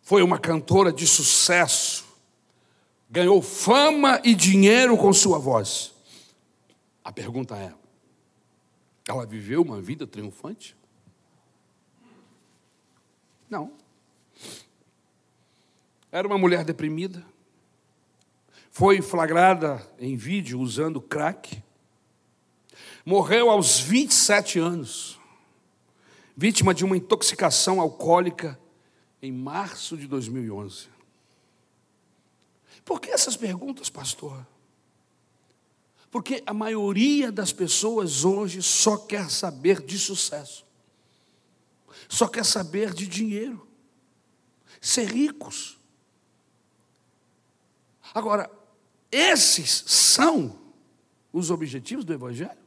Foi 0.02 0.22
uma 0.22 0.38
cantora 0.38 0.92
de 0.92 1.06
sucesso, 1.06 2.04
ganhou 3.10 3.42
fama 3.42 4.20
e 4.24 4.34
dinheiro 4.34 4.96
com 4.96 5.12
sua 5.12 5.38
voz. 5.38 5.92
A 7.04 7.12
pergunta 7.12 7.56
é: 7.56 7.72
ela 9.08 9.26
viveu 9.26 9.62
uma 9.62 9.80
vida 9.80 10.06
triunfante? 10.06 10.76
Não. 13.48 13.72
Era 16.10 16.26
uma 16.26 16.38
mulher 16.38 16.64
deprimida, 16.64 17.24
foi 18.70 19.00
flagrada 19.00 19.86
em 19.98 20.16
vídeo 20.16 20.60
usando 20.60 21.00
crack, 21.00 21.62
Morreu 23.08 23.48
aos 23.48 23.78
27 23.78 24.58
anos, 24.58 25.16
vítima 26.36 26.74
de 26.74 26.84
uma 26.84 26.96
intoxicação 26.96 27.80
alcoólica 27.80 28.58
em 29.22 29.30
março 29.30 29.96
de 29.96 30.08
2011. 30.08 30.88
Por 32.84 33.00
que 33.00 33.12
essas 33.12 33.36
perguntas, 33.36 33.88
pastor? 33.88 34.44
Porque 36.10 36.42
a 36.44 36.52
maioria 36.52 37.30
das 37.30 37.52
pessoas 37.52 38.24
hoje 38.24 38.60
só 38.60 38.96
quer 38.96 39.30
saber 39.30 39.82
de 39.82 39.96
sucesso, 40.00 40.66
só 42.08 42.26
quer 42.26 42.44
saber 42.44 42.92
de 42.92 43.06
dinheiro, 43.06 43.68
ser 44.80 45.04
ricos. 45.04 45.78
Agora, 48.12 48.50
esses 49.12 49.84
são 49.86 50.58
os 51.32 51.52
objetivos 51.52 52.04
do 52.04 52.12
Evangelho? 52.12 52.65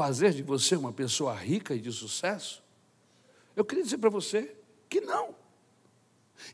Fazer 0.00 0.32
de 0.32 0.42
você 0.42 0.76
uma 0.76 0.94
pessoa 0.94 1.34
rica 1.34 1.74
e 1.74 1.78
de 1.78 1.92
sucesso? 1.92 2.62
Eu 3.54 3.62
queria 3.66 3.84
dizer 3.84 3.98
para 3.98 4.08
você 4.08 4.56
que 4.88 4.98
não. 4.98 5.34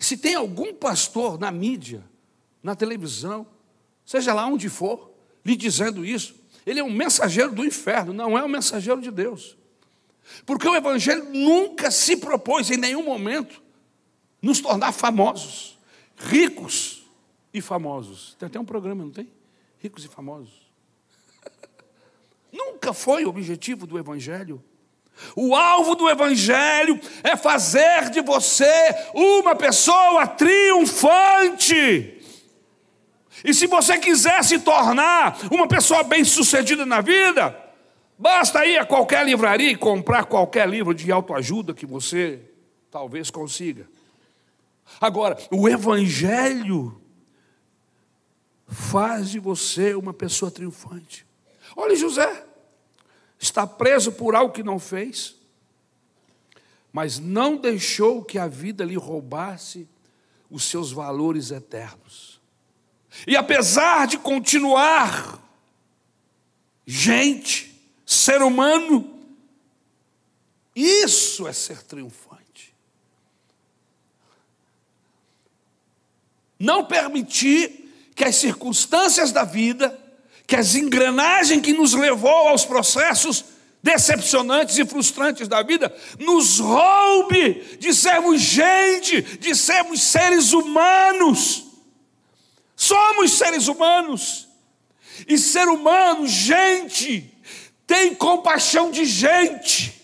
Se 0.00 0.16
tem 0.16 0.34
algum 0.34 0.74
pastor 0.74 1.38
na 1.38 1.52
mídia, 1.52 2.02
na 2.60 2.74
televisão, 2.74 3.46
seja 4.04 4.34
lá 4.34 4.48
onde 4.48 4.68
for, 4.68 5.12
lhe 5.44 5.54
dizendo 5.54 6.04
isso, 6.04 6.34
ele 6.66 6.80
é 6.80 6.82
um 6.82 6.90
mensageiro 6.90 7.52
do 7.52 7.64
inferno, 7.64 8.12
não 8.12 8.36
é 8.36 8.42
um 8.42 8.48
mensageiro 8.48 9.00
de 9.00 9.12
Deus. 9.12 9.56
Porque 10.44 10.68
o 10.68 10.74
Evangelho 10.74 11.32
nunca 11.32 11.88
se 11.92 12.16
propôs 12.16 12.68
em 12.68 12.76
nenhum 12.76 13.04
momento 13.04 13.62
nos 14.42 14.60
tornar 14.60 14.90
famosos, 14.90 15.78
ricos 16.16 17.04
e 17.54 17.60
famosos. 17.60 18.34
Tem 18.40 18.48
até 18.48 18.58
um 18.58 18.64
programa, 18.64 19.04
não 19.04 19.12
tem? 19.12 19.30
Ricos 19.78 20.04
e 20.04 20.08
famosos. 20.08 20.65
Nunca 22.52 22.92
foi 22.92 23.24
o 23.24 23.28
objetivo 23.28 23.86
do 23.86 23.98
Evangelho. 23.98 24.62
O 25.34 25.54
alvo 25.54 25.94
do 25.94 26.08
Evangelho 26.08 27.00
é 27.22 27.36
fazer 27.36 28.10
de 28.10 28.20
você 28.20 28.70
uma 29.14 29.54
pessoa 29.54 30.26
triunfante. 30.26 32.12
E 33.44 33.54
se 33.54 33.66
você 33.66 33.98
quiser 33.98 34.42
se 34.44 34.58
tornar 34.58 35.38
uma 35.50 35.66
pessoa 35.66 36.02
bem-sucedida 36.02 36.84
na 36.84 37.00
vida, 37.00 37.58
basta 38.18 38.64
ir 38.66 38.78
a 38.78 38.86
qualquer 38.86 39.24
livraria 39.24 39.70
e 39.70 39.76
comprar 39.76 40.24
qualquer 40.24 40.68
livro 40.68 40.94
de 40.94 41.10
autoajuda 41.10 41.74
que 41.74 41.86
você 41.86 42.40
talvez 42.90 43.30
consiga. 43.30 43.88
Agora, 45.00 45.36
o 45.50 45.68
Evangelho 45.68 47.00
faz 48.66 49.30
de 49.30 49.38
você 49.38 49.94
uma 49.94 50.12
pessoa 50.12 50.50
triunfante. 50.50 51.25
Olha 51.76 51.94
José, 51.94 52.44
está 53.38 53.66
preso 53.66 54.10
por 54.12 54.34
algo 54.34 54.52
que 54.52 54.62
não 54.62 54.78
fez, 54.78 55.36
mas 56.90 57.18
não 57.18 57.56
deixou 57.56 58.24
que 58.24 58.38
a 58.38 58.48
vida 58.48 58.82
lhe 58.82 58.96
roubasse 58.96 59.86
os 60.50 60.64
seus 60.64 60.90
valores 60.90 61.50
eternos. 61.50 62.40
E 63.26 63.36
apesar 63.36 64.06
de 64.06 64.16
continuar 64.16 65.42
gente, 66.86 67.78
ser 68.06 68.40
humano, 68.40 69.12
Isso 70.76 71.48
é 71.48 71.54
ser 71.54 71.82
triunfante. 71.82 72.76
Não 76.58 76.84
permitir 76.84 78.10
que 78.14 78.22
as 78.22 78.36
circunstâncias 78.36 79.32
da 79.32 79.42
vida, 79.42 79.98
que 80.46 80.56
as 80.56 80.74
engrenagens 80.74 81.60
que 81.62 81.72
nos 81.72 81.92
levou 81.92 82.48
aos 82.48 82.64
processos 82.64 83.44
decepcionantes 83.82 84.78
e 84.78 84.84
frustrantes 84.84 85.46
da 85.46 85.62
vida, 85.62 85.94
nos 86.18 86.58
roube 86.58 87.76
de 87.78 87.94
sermos 87.94 88.40
gente, 88.40 89.22
de 89.22 89.54
sermos 89.54 90.02
seres 90.02 90.52
humanos. 90.52 91.64
Somos 92.74 93.32
seres 93.32 93.68
humanos. 93.68 94.48
E 95.28 95.38
ser 95.38 95.68
humano, 95.68 96.26
gente, 96.26 97.32
tem 97.86 98.14
compaixão 98.14 98.90
de 98.90 99.04
gente. 99.04 100.02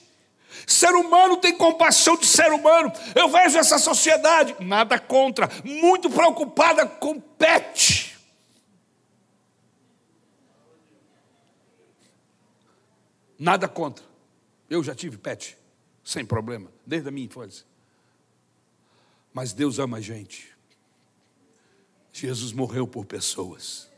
Ser 0.64 0.94
humano 0.94 1.36
tem 1.36 1.56
compaixão 1.56 2.16
de 2.16 2.24
ser 2.24 2.52
humano. 2.52 2.90
Eu 3.14 3.28
vejo 3.28 3.58
essa 3.58 3.78
sociedade, 3.78 4.54
nada 4.60 4.98
contra, 4.98 5.50
muito 5.64 6.08
preocupada 6.08 6.86
com 6.86 7.20
pet. 7.20 8.11
Nada 13.42 13.66
contra. 13.66 14.04
Eu 14.70 14.84
já 14.84 14.94
tive 14.94 15.18
pet, 15.18 15.58
sem 16.04 16.24
problema, 16.24 16.70
desde 16.86 17.08
a 17.08 17.10
minha 17.10 17.26
infância. 17.26 17.66
Mas 19.34 19.52
Deus 19.52 19.80
ama 19.80 19.96
a 19.96 20.00
gente. 20.00 20.56
Jesus 22.12 22.52
morreu 22.52 22.86
por 22.86 23.04
pessoas. 23.04 23.90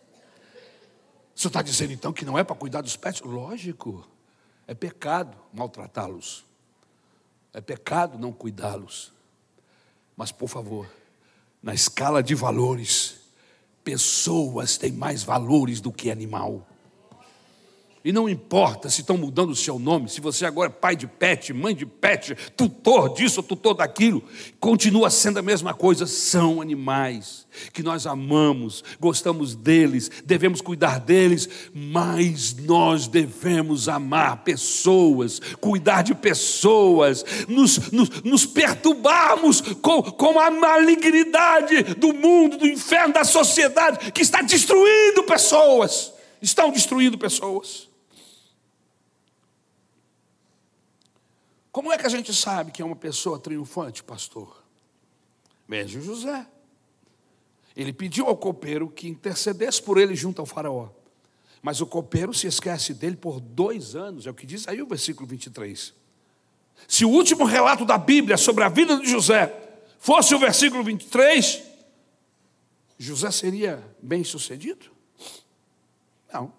O 1.36 1.38
senhor 1.38 1.51
está 1.51 1.61
dizendo 1.61 1.92
então 1.92 2.11
que 2.11 2.24
não 2.24 2.38
é 2.38 2.42
para 2.42 2.57
cuidar 2.57 2.80
dos 2.80 2.97
pets? 2.97 3.20
Lógico, 3.20 4.09
é 4.66 4.72
pecado 4.72 5.36
maltratá-los, 5.53 6.42
é 7.53 7.61
pecado 7.61 8.18
não 8.18 8.32
cuidá-los. 8.32 9.12
Mas, 10.16 10.32
por 10.32 10.49
favor, 10.49 10.90
na 11.62 11.74
escala 11.74 12.22
de 12.22 12.34
valores, 12.34 13.16
pessoas 13.84 14.78
têm 14.78 14.92
mais 14.92 15.22
valores 15.22 15.82
do 15.82 15.92
que 15.92 16.11
animal. 16.11 16.66
E 18.05 18.12
não 18.12 18.28
importa 18.28 18.90
se 18.90 19.00
estão 19.00 19.16
mudando 19.16 19.48
o 19.48 19.57
seu 19.57 19.78
nome, 19.78 20.11
se 20.11 20.20
você 20.20 20.44
agora 20.44 20.68
é 20.68 20.70
pai 20.70 20.94
de 20.94 21.07
pet, 21.07 21.55
mãe 21.55 21.74
de 21.74 21.86
pet, 21.86 22.36
tutor 22.55 23.14
disso, 23.14 23.42
tutor 23.42 23.72
daquilo, 23.72 24.22
continua 24.61 25.09
sendo 25.09 25.38
a 25.38 25.42
mesma 25.42 25.72
coisa. 25.72 26.07
São 26.07 26.61
animais 26.61 27.46
que 27.72 27.82
nós 27.82 28.07
amamos, 28.07 28.84
gostamos 29.00 29.55
deles, 29.55 30.11
devemos 30.22 30.61
cuidar 30.61 31.00
deles, 31.00 31.48
mas 31.72 32.55
nós 32.55 33.09
devemos 33.09 33.88
amar 33.88 34.44
pessoas, 34.44 35.40
cuidar 35.59 36.02
de 36.02 36.14
pessoas, 36.14 37.24
nos, 37.48 37.90
nos, 37.90 38.11
nos 38.22 38.44
perturbarmos 38.44 39.62
com, 39.80 40.02
com 40.02 40.38
a 40.38 40.50
malignidade 40.50 41.94
do 41.94 42.12
mundo, 42.12 42.59
do 42.59 42.66
inferno, 42.66 43.14
da 43.14 43.24
sociedade 43.24 44.12
que 44.12 44.20
está 44.20 44.42
destruindo 44.42 45.22
pessoas. 45.22 46.12
Estão 46.42 46.70
destruindo 46.70 47.16
pessoas. 47.16 47.93
Como 51.75 51.93
é 51.93 51.99
que 51.99 52.07
a 52.07 52.09
gente 52.09 52.33
sabe 52.33 52.70
que 52.70 52.81
é 52.81 52.85
uma 52.85 52.95
pessoa 52.95 53.37
triunfante, 53.37 54.05
pastor? 54.05 54.62
Veja 55.66 56.01
José. 56.01 56.47
Ele 57.75 57.93
pediu 57.93 58.27
ao 58.27 58.37
copeiro 58.37 58.89
que 58.89 59.09
intercedesse 59.09 59.83
por 59.83 59.99
ele 59.99 60.14
junto 60.14 60.41
ao 60.41 60.47
faraó. 60.47 60.91
Mas 61.61 61.81
o 61.81 61.87
copeiro 61.87 62.33
se 62.33 62.47
esquece 62.47 62.95
dele 62.95 63.16
por 63.16 63.41
dois 63.41 63.97
anos, 63.97 64.25
é 64.25 64.31
o 64.31 64.35
que 64.35 64.47
diz 64.47 64.68
aí 64.68 64.81
o 64.81 64.87
versículo 64.87 65.27
23. 65.27 65.93
Se 66.87 67.05
o 67.05 67.09
último 67.09 67.45
relato 67.45 67.85
da 67.85 67.99
Bíblia 67.99 68.37
sobre 68.37 68.62
a 68.62 68.68
vida 68.68 68.97
de 68.97 69.11
José 69.11 69.53
fosse 69.99 70.33
o 70.33 70.39
versículo 70.39 70.85
23, 70.85 71.61
José 72.97 73.33
seria 73.33 73.85
bem 74.01 74.22
sucedido? 74.22 74.93
Não. 76.33 76.53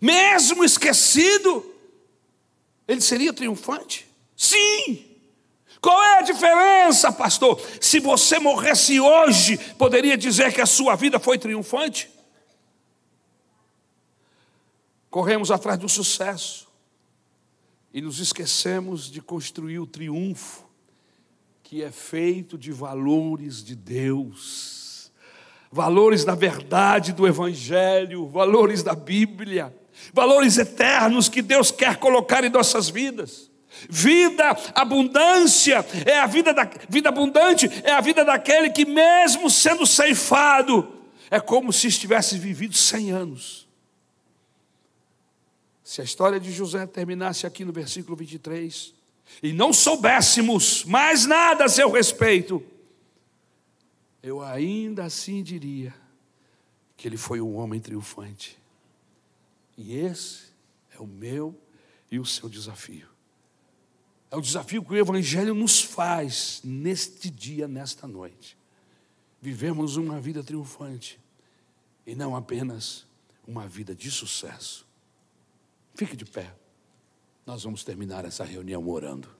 Mesmo 0.00 0.62
esquecido, 0.62 1.74
ele 2.86 3.00
seria 3.00 3.32
triunfante? 3.32 4.06
Sim! 4.36 5.04
Qual 5.80 6.02
é 6.02 6.18
a 6.18 6.22
diferença, 6.22 7.12
pastor? 7.12 7.60
Se 7.80 8.00
você 8.00 8.38
morresse 8.38 8.98
hoje, 8.98 9.56
poderia 9.74 10.16
dizer 10.16 10.52
que 10.52 10.60
a 10.60 10.66
sua 10.66 10.96
vida 10.96 11.18
foi 11.18 11.38
triunfante? 11.38 12.10
Corremos 15.10 15.50
atrás 15.50 15.78
do 15.78 15.88
sucesso 15.88 16.66
e 17.92 18.00
nos 18.00 18.18
esquecemos 18.18 19.10
de 19.10 19.20
construir 19.20 19.78
o 19.78 19.86
triunfo 19.86 20.66
que 21.62 21.82
é 21.82 21.90
feito 21.90 22.56
de 22.56 22.70
valores 22.70 23.64
de 23.64 23.74
Deus, 23.74 25.10
valores 25.70 26.24
da 26.24 26.34
verdade 26.34 27.12
do 27.12 27.26
Evangelho, 27.26 28.26
valores 28.28 28.82
da 28.82 28.94
Bíblia 28.94 29.74
valores 30.12 30.58
eternos 30.58 31.28
que 31.28 31.42
Deus 31.42 31.70
quer 31.70 31.96
colocar 31.96 32.44
em 32.44 32.50
nossas 32.50 32.88
vidas. 32.88 33.50
Vida, 33.88 34.56
abundância, 34.74 35.84
é 36.06 36.18
a 36.18 36.26
vida 36.26 36.54
da 36.54 36.68
vida 36.88 37.10
abundante, 37.10 37.70
é 37.84 37.92
a 37.92 38.00
vida 38.00 38.24
daquele 38.24 38.70
que, 38.70 38.84
mesmo 38.84 39.50
sendo 39.50 39.86
ceifado, 39.86 40.92
é 41.30 41.38
como 41.38 41.72
se 41.72 41.88
estivesse 41.88 42.38
vivido 42.38 42.74
cem 42.74 43.10
anos. 43.10 43.66
Se 45.84 46.00
a 46.00 46.04
história 46.04 46.40
de 46.40 46.50
José 46.50 46.86
terminasse 46.86 47.46
aqui 47.46 47.64
no 47.64 47.72
versículo 47.72 48.16
23, 48.16 48.94
e 49.42 49.52
não 49.52 49.72
soubéssemos 49.72 50.84
mais 50.84 51.26
nada 51.26 51.64
a 51.64 51.68
seu 51.68 51.90
respeito, 51.90 52.62
eu 54.22 54.42
ainda 54.42 55.04
assim 55.04 55.42
diria 55.42 55.94
que 56.96 57.06
ele 57.06 57.16
foi 57.16 57.40
um 57.40 57.56
homem 57.56 57.78
triunfante. 57.78 58.56
E 59.76 59.94
esse 59.96 60.46
é 60.90 61.00
o 61.00 61.06
meu 61.06 61.58
e 62.10 62.18
o 62.18 62.24
seu 62.24 62.48
desafio. 62.48 63.08
É 64.30 64.36
o 64.36 64.40
desafio 64.40 64.84
que 64.84 64.92
o 64.92 64.96
Evangelho 64.96 65.54
nos 65.54 65.82
faz 65.82 66.60
neste 66.64 67.30
dia, 67.30 67.68
nesta 67.68 68.06
noite. 68.06 68.56
Vivemos 69.40 69.96
uma 69.96 70.20
vida 70.20 70.42
triunfante 70.42 71.20
e 72.06 72.14
não 72.14 72.34
apenas 72.34 73.06
uma 73.46 73.68
vida 73.68 73.94
de 73.94 74.10
sucesso. 74.10 74.86
Fique 75.94 76.16
de 76.16 76.24
pé. 76.24 76.54
Nós 77.44 77.62
vamos 77.62 77.84
terminar 77.84 78.24
essa 78.24 78.44
reunião 78.44 78.88
orando. 78.88 79.35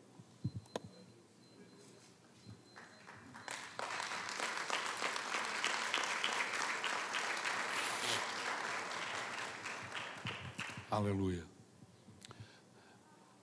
Aleluia. 10.91 11.45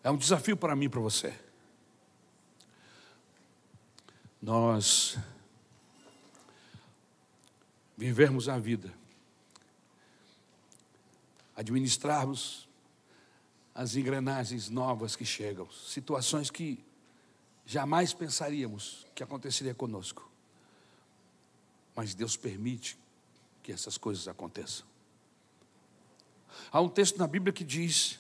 É 0.02 0.10
um 0.10 0.18
desafio 0.18 0.56
para 0.56 0.76
mim 0.76 0.86
e 0.86 0.90
para 0.90 1.02
você. 1.02 1.38
Nós 4.42 5.18
vivermos 7.98 8.48
a 8.48 8.58
vida, 8.58 8.94
administrarmos 11.56 12.68
as 13.76 13.96
engrenagens 13.96 14.70
novas 14.70 15.16
que 15.16 15.26
chegam, 15.26 15.70
situações 15.72 16.50
que 16.50 16.84
jamais 17.66 18.14
pensaríamos 18.14 19.06
que 19.16 19.24
aconteceria 19.24 19.74
conosco. 19.74 20.30
Mas 21.96 22.14
Deus 22.14 22.36
permite 22.38 22.98
que 23.62 23.72
essas 23.72 23.98
coisas 23.98 24.28
aconteçam. 24.28 24.93
Há 26.72 26.82
um 26.82 26.90
texto 26.90 27.18
na 27.18 27.28
Bíblia 27.28 27.54
que 27.54 27.64
diz 27.64 28.20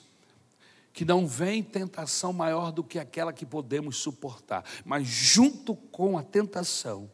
que 0.93 1.03
não 1.03 1.25
vem 1.25 1.63
tentação 1.63 2.31
maior 2.31 2.71
do 2.71 2.83
que 2.83 2.99
aquela 2.99 3.33
que 3.33 3.45
podemos 3.45 3.97
suportar, 3.97 4.63
mas 4.85 5.07
junto 5.07 5.75
com 5.75 6.17
a 6.17 6.23
tentação, 6.23 7.09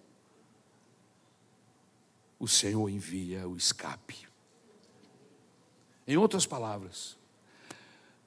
o 2.37 2.47
Senhor 2.47 2.89
envia 2.89 3.47
o 3.47 3.55
escape. 3.55 4.27
Em 6.05 6.17
outras 6.17 6.45
palavras, 6.45 7.17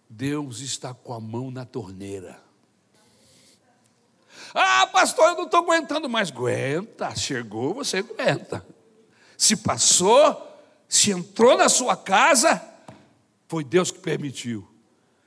Deus 0.08 0.60
está 0.60 0.94
com 0.94 1.12
a 1.12 1.20
mão 1.20 1.50
na 1.50 1.64
torneira. 1.64 2.40
Ah, 4.54 4.86
pastor, 4.86 5.30
eu 5.30 5.36
não 5.36 5.44
estou 5.44 5.60
aguentando 5.60 6.08
mais. 6.08 6.30
Aguenta, 6.30 7.14
chegou, 7.16 7.74
você 7.74 7.98
aguenta. 7.98 8.64
Se 9.36 9.56
passou, 9.56 10.60
se 10.88 11.10
entrou 11.10 11.56
na 11.56 11.68
sua 11.68 11.96
casa, 11.96 12.62
foi 13.52 13.62
Deus 13.62 13.90
que 13.90 13.98
permitiu. 13.98 14.66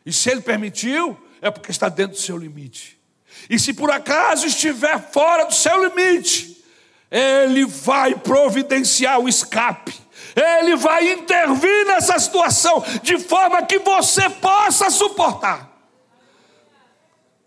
E 0.04 0.12
se 0.12 0.32
Ele 0.32 0.42
permitiu, 0.42 1.16
é 1.40 1.52
porque 1.52 1.70
está 1.70 1.90
dentro 1.90 2.18
do 2.18 2.20
seu 2.20 2.36
limite. 2.36 3.00
E 3.48 3.60
se 3.60 3.72
por 3.72 3.92
acaso 3.92 4.48
estiver 4.48 5.12
fora 5.12 5.46
do 5.46 5.54
seu 5.54 5.88
limite, 5.88 6.66
Ele 7.12 7.68
vai 7.68 8.16
providenciar 8.16 9.20
o 9.20 9.30
escape. 9.30 9.94
Ele 10.36 10.76
vai 10.76 11.14
intervir 11.14 11.86
nessa 11.86 12.18
situação 12.18 12.84
de 13.04 13.20
forma 13.20 13.62
que 13.62 13.78
você 13.78 14.28
possa 14.28 14.90
suportar. 14.90 15.72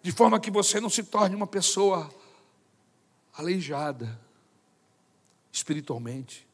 de 0.01 0.13
forma 0.13 0.39
que 0.39 0.49
você 0.51 0.81
não 0.81 0.89
se 0.89 1.03
torne 1.03 1.35
uma 1.35 1.47
pessoa 1.47 2.09
aleijada 3.37 4.17
espiritualmente, 5.51 6.47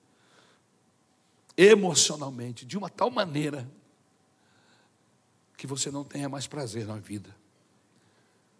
emocionalmente, 1.58 2.64
de 2.64 2.78
uma 2.78 2.88
tal 2.88 3.10
maneira 3.10 3.68
que 5.64 5.66
você 5.66 5.90
não 5.90 6.04
tenha 6.04 6.28
mais 6.28 6.46
prazer 6.46 6.86
na 6.86 6.98
vida. 6.98 7.34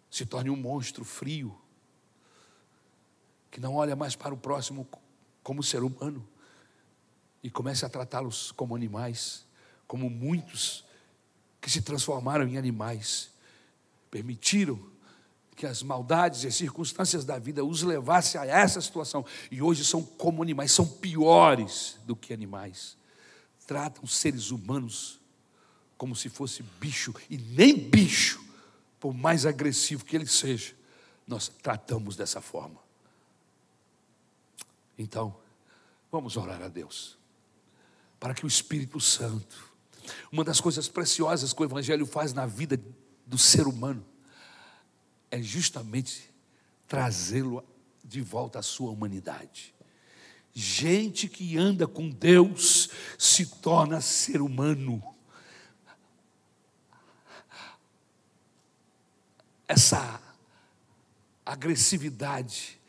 Se 0.09 0.25
torne 0.25 0.49
um 0.49 0.55
monstro 0.55 1.05
frio, 1.05 1.55
que 3.51 3.61
não 3.61 3.75
olha 3.75 3.95
mais 3.95 4.15
para 4.15 4.33
o 4.33 4.37
próximo 4.37 4.87
como 5.43 5.61
ser 5.61 5.83
humano 5.83 6.27
e 7.43 7.51
comece 7.51 7.85
a 7.85 7.89
tratá-los 7.89 8.51
como 8.51 8.75
animais, 8.75 9.45
como 9.85 10.09
muitos 10.09 10.83
que 11.61 11.69
se 11.69 11.79
transformaram 11.79 12.47
em 12.47 12.57
animais, 12.57 13.29
permitiram 14.09 14.79
que 15.55 15.67
as 15.67 15.83
maldades 15.83 16.43
e 16.43 16.47
as 16.47 16.55
circunstâncias 16.55 17.23
da 17.23 17.37
vida 17.37 17.63
os 17.63 17.83
levassem 17.83 18.41
a 18.41 18.45
essa 18.45 18.81
situação 18.81 19.23
e 19.51 19.61
hoje 19.61 19.85
são 19.85 20.01
como 20.01 20.41
animais, 20.41 20.71
são 20.71 20.87
piores 20.87 21.99
do 22.03 22.15
que 22.15 22.33
animais. 22.33 22.97
Tratam 23.67 24.07
seres 24.07 24.49
humanos 24.49 25.23
como 25.97 26.15
se 26.15 26.29
fosse 26.29 26.63
bicho 26.79 27.13
e 27.29 27.37
nem 27.37 27.77
bicho, 27.77 28.43
por 28.99 29.13
mais 29.13 29.45
agressivo 29.45 30.03
que 30.03 30.15
ele 30.15 30.27
seja, 30.27 30.73
nós 31.27 31.47
tratamos 31.47 32.15
dessa 32.15 32.41
forma. 32.41 32.79
Então, 34.97 35.35
vamos 36.11 36.37
orar 36.37 36.61
a 36.61 36.67
Deus, 36.67 37.17
para 38.19 38.33
que 38.33 38.45
o 38.45 38.47
Espírito 38.47 38.99
Santo, 38.99 39.73
uma 40.31 40.43
das 40.43 40.61
coisas 40.61 40.87
preciosas 40.87 41.53
que 41.53 41.61
o 41.61 41.65
Evangelho 41.65 42.05
faz 42.05 42.33
na 42.33 42.45
vida 42.45 42.79
do 43.25 43.37
ser 43.37 43.67
humano, 43.67 44.05
é 45.29 45.41
justamente 45.41 46.29
trazê-lo 46.87 47.63
de 48.03 48.21
volta 48.21 48.59
à 48.59 48.61
sua 48.61 48.91
humanidade. 48.91 49.73
Gente 50.53 51.27
que 51.27 51.57
anda 51.57 51.85
com 51.85 52.09
Deus 52.09 52.89
se 53.17 53.45
torna 53.45 53.99
ser 53.99 54.41
humano. 54.41 55.14
Essa 59.67 60.21
agressividade, 61.45 62.79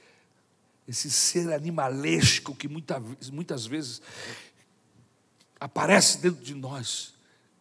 esse 0.86 1.10
ser 1.10 1.52
animalesco 1.52 2.54
que 2.54 2.68
muita, 2.68 3.00
muitas 3.32 3.66
vezes 3.66 4.00
aparece 5.58 6.18
dentro 6.18 6.42
de 6.42 6.54
nós, 6.54 7.14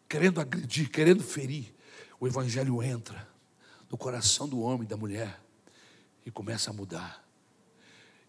querendo 0.07 0.39
agredir, 0.39 0.89
querendo 0.89 1.23
ferir, 1.23 1.73
o 2.19 2.27
Evangelho 2.27 2.81
entra 2.81 3.27
no 3.89 3.97
coração 3.97 4.47
do 4.47 4.59
homem 4.59 4.83
e 4.83 4.89
da 4.89 4.97
mulher 4.97 5.39
e 6.25 6.31
começa 6.31 6.69
a 6.69 6.73
mudar. 6.73 7.23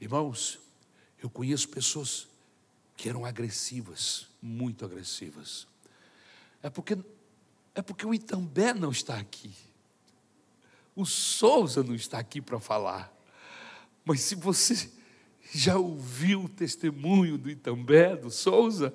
Irmãos, 0.01 0.59
eu 1.23 1.31
conheço 1.31 1.69
pessoas 1.69 2.29
que 2.97 3.09
eram 3.09 3.25
agressivas, 3.25 4.27
muito 4.41 4.85
agressivas. 4.85 5.67
É 6.63 6.71
porque 6.71 6.99
é 7.75 7.83
porque 7.83 8.07
o 8.07 8.15
Itambé 8.15 8.73
não 8.73 8.91
está 8.91 9.19
aqui. 9.19 9.53
O 10.97 11.05
Souza 11.05 11.83
não 11.83 11.95
está 11.95 12.19
aqui 12.19 12.41
para 12.41 12.59
falar. 12.59 13.15
Mas 14.03 14.23
se 14.23 14.35
você 14.35 14.91
já 15.53 15.77
ouviu 15.77 16.45
o 16.45 16.49
testemunho 16.49 17.37
do 17.37 17.51
Itambé, 17.51 18.17
do 18.17 18.31
Souza, 18.31 18.95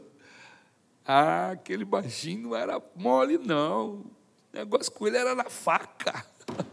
ah, 1.05 1.51
aquele 1.51 1.85
baixinho 1.85 2.49
não 2.49 2.55
era 2.55 2.81
mole, 2.95 3.37
não. 3.37 3.97
O 3.97 4.11
negócio 4.51 4.91
com 4.91 5.05
ele 5.05 5.17
era 5.17 5.35
na 5.35 5.49
faca. 5.49 6.25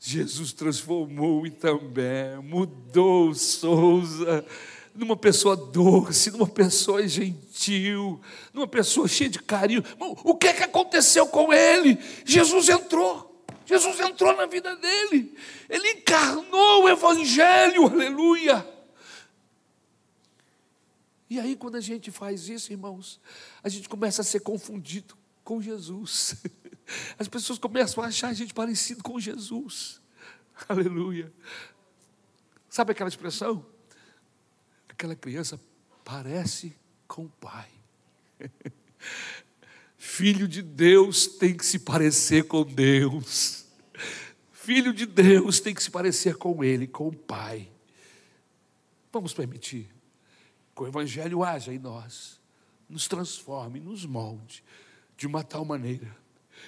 Jesus 0.00 0.54
transformou 0.54 1.42
o 1.42 1.46
Itambé, 1.46 2.38
mudou 2.38 3.28
o 3.28 3.34
Souza 3.34 4.44
numa 4.94 5.16
pessoa 5.16 5.56
doce, 5.56 6.30
numa 6.30 6.46
pessoa 6.46 7.06
gentil, 7.06 8.20
numa 8.52 8.66
pessoa 8.66 9.08
cheia 9.08 9.30
de 9.30 9.40
carinho. 9.40 9.84
O 9.98 10.34
que 10.34 10.48
é 10.48 10.52
que 10.52 10.62
aconteceu 10.62 11.26
com 11.26 11.52
ele? 11.52 11.98
Jesus 12.24 12.68
entrou. 12.68 13.30
Jesus 13.64 14.00
entrou 14.00 14.36
na 14.36 14.46
vida 14.46 14.74
dele, 14.74 15.32
ele 15.68 15.90
encarnou 15.92 16.82
o 16.82 16.88
Evangelho, 16.88 17.86
aleluia. 17.86 18.66
E 21.28 21.38
aí, 21.38 21.54
quando 21.54 21.76
a 21.76 21.80
gente 21.80 22.10
faz 22.10 22.48
isso, 22.48 22.72
irmãos, 22.72 23.20
a 23.62 23.68
gente 23.68 23.88
começa 23.88 24.22
a 24.22 24.24
ser 24.24 24.40
confundido 24.40 25.16
com 25.44 25.62
Jesus. 25.62 26.34
As 27.16 27.28
pessoas 27.28 27.60
começam 27.60 28.02
a 28.02 28.08
achar 28.08 28.30
a 28.30 28.32
gente 28.32 28.52
parecido 28.52 29.04
com 29.04 29.20
Jesus. 29.20 30.00
Aleluia. 30.68 31.32
Sabe 32.68 32.90
aquela 32.90 33.08
expressão? 33.08 33.64
Aquela 35.00 35.16
criança 35.16 35.58
parece 36.04 36.76
com 37.08 37.24
o 37.24 37.28
pai. 37.40 37.70
Filho 39.96 40.46
de 40.46 40.60
Deus 40.60 41.26
tem 41.26 41.56
que 41.56 41.64
se 41.64 41.78
parecer 41.78 42.44
com 42.46 42.62
Deus. 42.62 43.64
Filho 44.52 44.92
de 44.92 45.06
Deus 45.06 45.58
tem 45.58 45.74
que 45.74 45.82
se 45.82 45.90
parecer 45.90 46.36
com 46.36 46.62
Ele, 46.62 46.86
com 46.86 47.08
o 47.08 47.16
Pai. 47.16 47.66
Vamos 49.10 49.32
permitir 49.32 49.88
que 50.76 50.82
o 50.82 50.86
Evangelho 50.86 51.42
haja 51.42 51.72
em 51.72 51.78
nós, 51.78 52.38
nos 52.86 53.08
transforme, 53.08 53.80
nos 53.80 54.04
molde, 54.04 54.62
de 55.16 55.26
uma 55.26 55.42
tal 55.42 55.64
maneira 55.64 56.14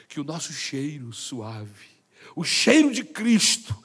que 0.09 0.18
o 0.18 0.24
nosso 0.24 0.55
cheiro 0.55 1.12
suave, 1.12 1.91
o 2.35 2.45
cheiro 2.45 2.95
de 2.95 3.05
Cristo, 3.05 3.76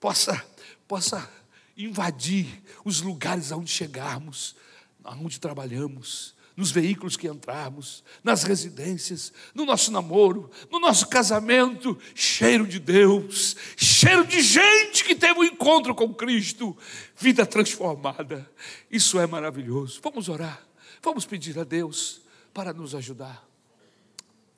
possa, 0.00 0.44
possa 0.88 1.43
invadir 1.76 2.62
os 2.84 3.00
lugares 3.00 3.52
aonde 3.52 3.70
chegarmos, 3.70 4.56
aonde 5.02 5.40
trabalhamos, 5.40 6.34
nos 6.56 6.70
veículos 6.70 7.16
que 7.16 7.26
entrarmos, 7.26 8.04
nas 8.22 8.44
residências, 8.44 9.32
no 9.54 9.66
nosso 9.66 9.90
namoro, 9.90 10.50
no 10.70 10.78
nosso 10.78 11.08
casamento, 11.08 11.98
cheiro 12.14 12.66
de 12.66 12.78
Deus, 12.78 13.56
cheiro 13.76 14.24
de 14.24 14.40
gente 14.40 15.04
que 15.04 15.16
teve 15.16 15.38
um 15.40 15.44
encontro 15.44 15.94
com 15.94 16.14
Cristo, 16.14 16.76
vida 17.16 17.44
transformada. 17.44 18.48
Isso 18.90 19.18
é 19.18 19.26
maravilhoso. 19.26 20.00
Vamos 20.02 20.28
orar, 20.28 20.64
vamos 21.02 21.26
pedir 21.26 21.58
a 21.58 21.64
Deus 21.64 22.22
para 22.52 22.72
nos 22.72 22.94
ajudar. 22.94 23.44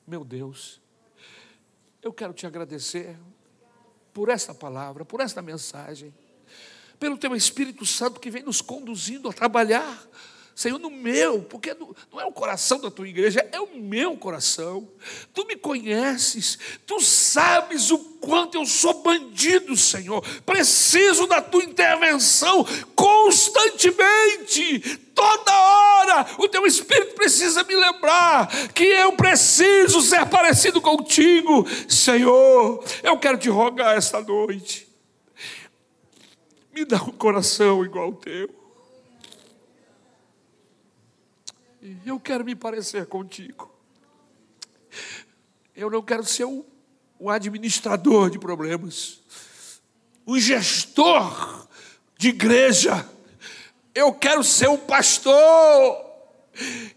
Meu 0.05 0.23
Deus, 0.23 0.79
eu 2.01 2.13
quero 2.13 2.31
te 2.31 2.45
agradecer 2.45 3.17
por 4.13 4.29
esta 4.29 4.53
palavra, 4.53 5.03
por 5.03 5.19
esta 5.19 5.41
mensagem, 5.41 6.13
pelo 6.99 7.17
teu 7.17 7.35
Espírito 7.35 7.85
Santo 7.85 8.19
que 8.19 8.31
vem 8.31 8.43
nos 8.43 8.61
conduzindo 8.61 9.29
a 9.29 9.33
trabalhar 9.33 10.07
Senhor, 10.57 10.79
no 10.79 10.89
meu, 10.89 11.43
porque 11.43 11.77
não 12.11 12.19
é 12.19 12.25
o 12.25 12.31
coração 12.31 12.79
da 12.79 12.89
tua 12.89 13.07
igreja, 13.07 13.47
é 13.51 13.59
o 13.59 13.77
meu 13.77 14.17
coração. 14.17 14.89
Tu 15.31 15.45
me 15.45 15.55
conheces, 15.55 16.57
tu 16.83 16.99
sabes 16.99 17.91
o 17.91 17.99
quanto 17.99 18.57
eu 18.57 18.65
sou 18.65 19.03
bandido, 19.03 19.77
Senhor. 19.77 20.19
Preciso 20.47 21.27
da 21.27 21.43
tua 21.43 21.63
intervenção 21.63 22.65
constantemente, 22.95 24.97
toda 25.13 25.53
hora. 25.53 26.25
O 26.39 26.49
teu 26.49 26.65
Espírito 26.65 27.13
precisa 27.13 27.63
me 27.63 27.75
lembrar 27.75 28.47
que 28.73 28.83
eu 28.83 29.11
preciso 29.11 30.01
ser 30.01 30.25
parecido 30.25 30.81
contigo, 30.81 31.67
Senhor. 31.87 32.83
Eu 33.03 33.15
quero 33.19 33.37
te 33.37 33.47
rogar 33.47 33.95
esta 33.95 34.23
noite. 34.23 34.86
Me 36.77 36.85
dá 36.85 37.01
um 37.01 37.11
coração 37.11 37.83
igual 37.83 38.05
ao 38.05 38.13
teu. 38.13 38.53
Eu 42.05 42.19
quero 42.19 42.45
me 42.45 42.55
parecer 42.55 43.07
contigo. 43.07 43.73
Eu 45.75 45.89
não 45.89 46.03
quero 46.03 46.23
ser 46.23 46.45
o, 46.45 46.63
o 47.17 47.31
administrador 47.31 48.29
de 48.29 48.37
problemas, 48.37 49.19
o 50.23 50.37
gestor 50.37 51.67
de 52.15 52.29
igreja. 52.29 53.09
Eu 53.95 54.13
quero 54.13 54.43
ser 54.43 54.69
um 54.69 54.77
pastor 54.77 55.33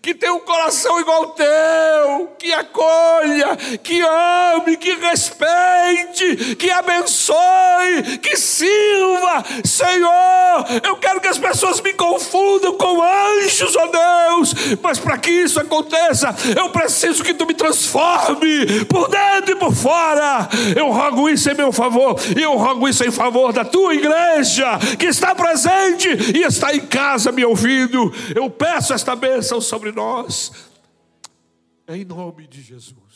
que 0.02 0.14
tem 0.14 0.30
um 0.30 0.40
coração 0.40 0.98
igual 1.00 1.24
ao 1.24 1.30
teu, 1.30 2.30
que 2.38 2.52
acolha, 2.52 3.56
que 3.82 4.00
ame, 4.00 4.76
que 4.76 4.94
respeite, 4.94 6.54
que 6.56 6.70
abençoe, 6.70 8.18
que 8.22 8.36
sirva. 8.36 9.44
Senhor, 9.64 10.66
eu 10.82 10.96
quero 10.96 11.20
que 11.20 11.28
as 11.28 11.38
pessoas 11.38 11.80
me 11.80 11.92
confundam 11.92 12.74
com 12.74 13.02
anjos, 13.02 13.76
ó 13.76 13.86
Deus, 13.86 14.54
mas 14.82 14.98
para 14.98 15.18
que 15.18 15.30
isso 15.30 15.60
aconteça, 15.60 16.34
eu 16.56 16.70
preciso 16.70 17.22
que 17.22 17.34
tu 17.34 17.46
me 17.46 17.54
transforme 17.54 18.84
por 18.86 19.08
dentro 19.08 19.52
e 19.52 19.56
por 19.56 19.74
fora. 19.74 20.48
Eu 20.76 20.90
rogo 20.90 21.28
isso 21.28 21.50
em 21.50 21.54
meu 21.54 21.72
favor, 21.72 22.18
e 22.36 22.42
eu 22.42 22.56
rogo 22.56 22.88
isso 22.88 23.04
em 23.04 23.10
favor 23.10 23.52
da 23.52 23.64
tua 23.64 23.94
igreja, 23.94 24.78
que 24.98 25.06
está 25.06 25.34
presente 25.34 26.08
e 26.34 26.42
está 26.42 26.74
em 26.74 26.80
casa 26.80 27.30
me 27.30 27.44
ouvindo. 27.44 28.12
Eu 28.34 28.48
peço 28.48 28.92
esta 28.92 29.14
bênção 29.14 29.49
bênção 29.50 29.60
sobre 29.60 29.90
nós, 29.90 30.70
em 31.88 32.04
nome 32.04 32.46
de 32.46 32.62
Jesus. 32.62 33.09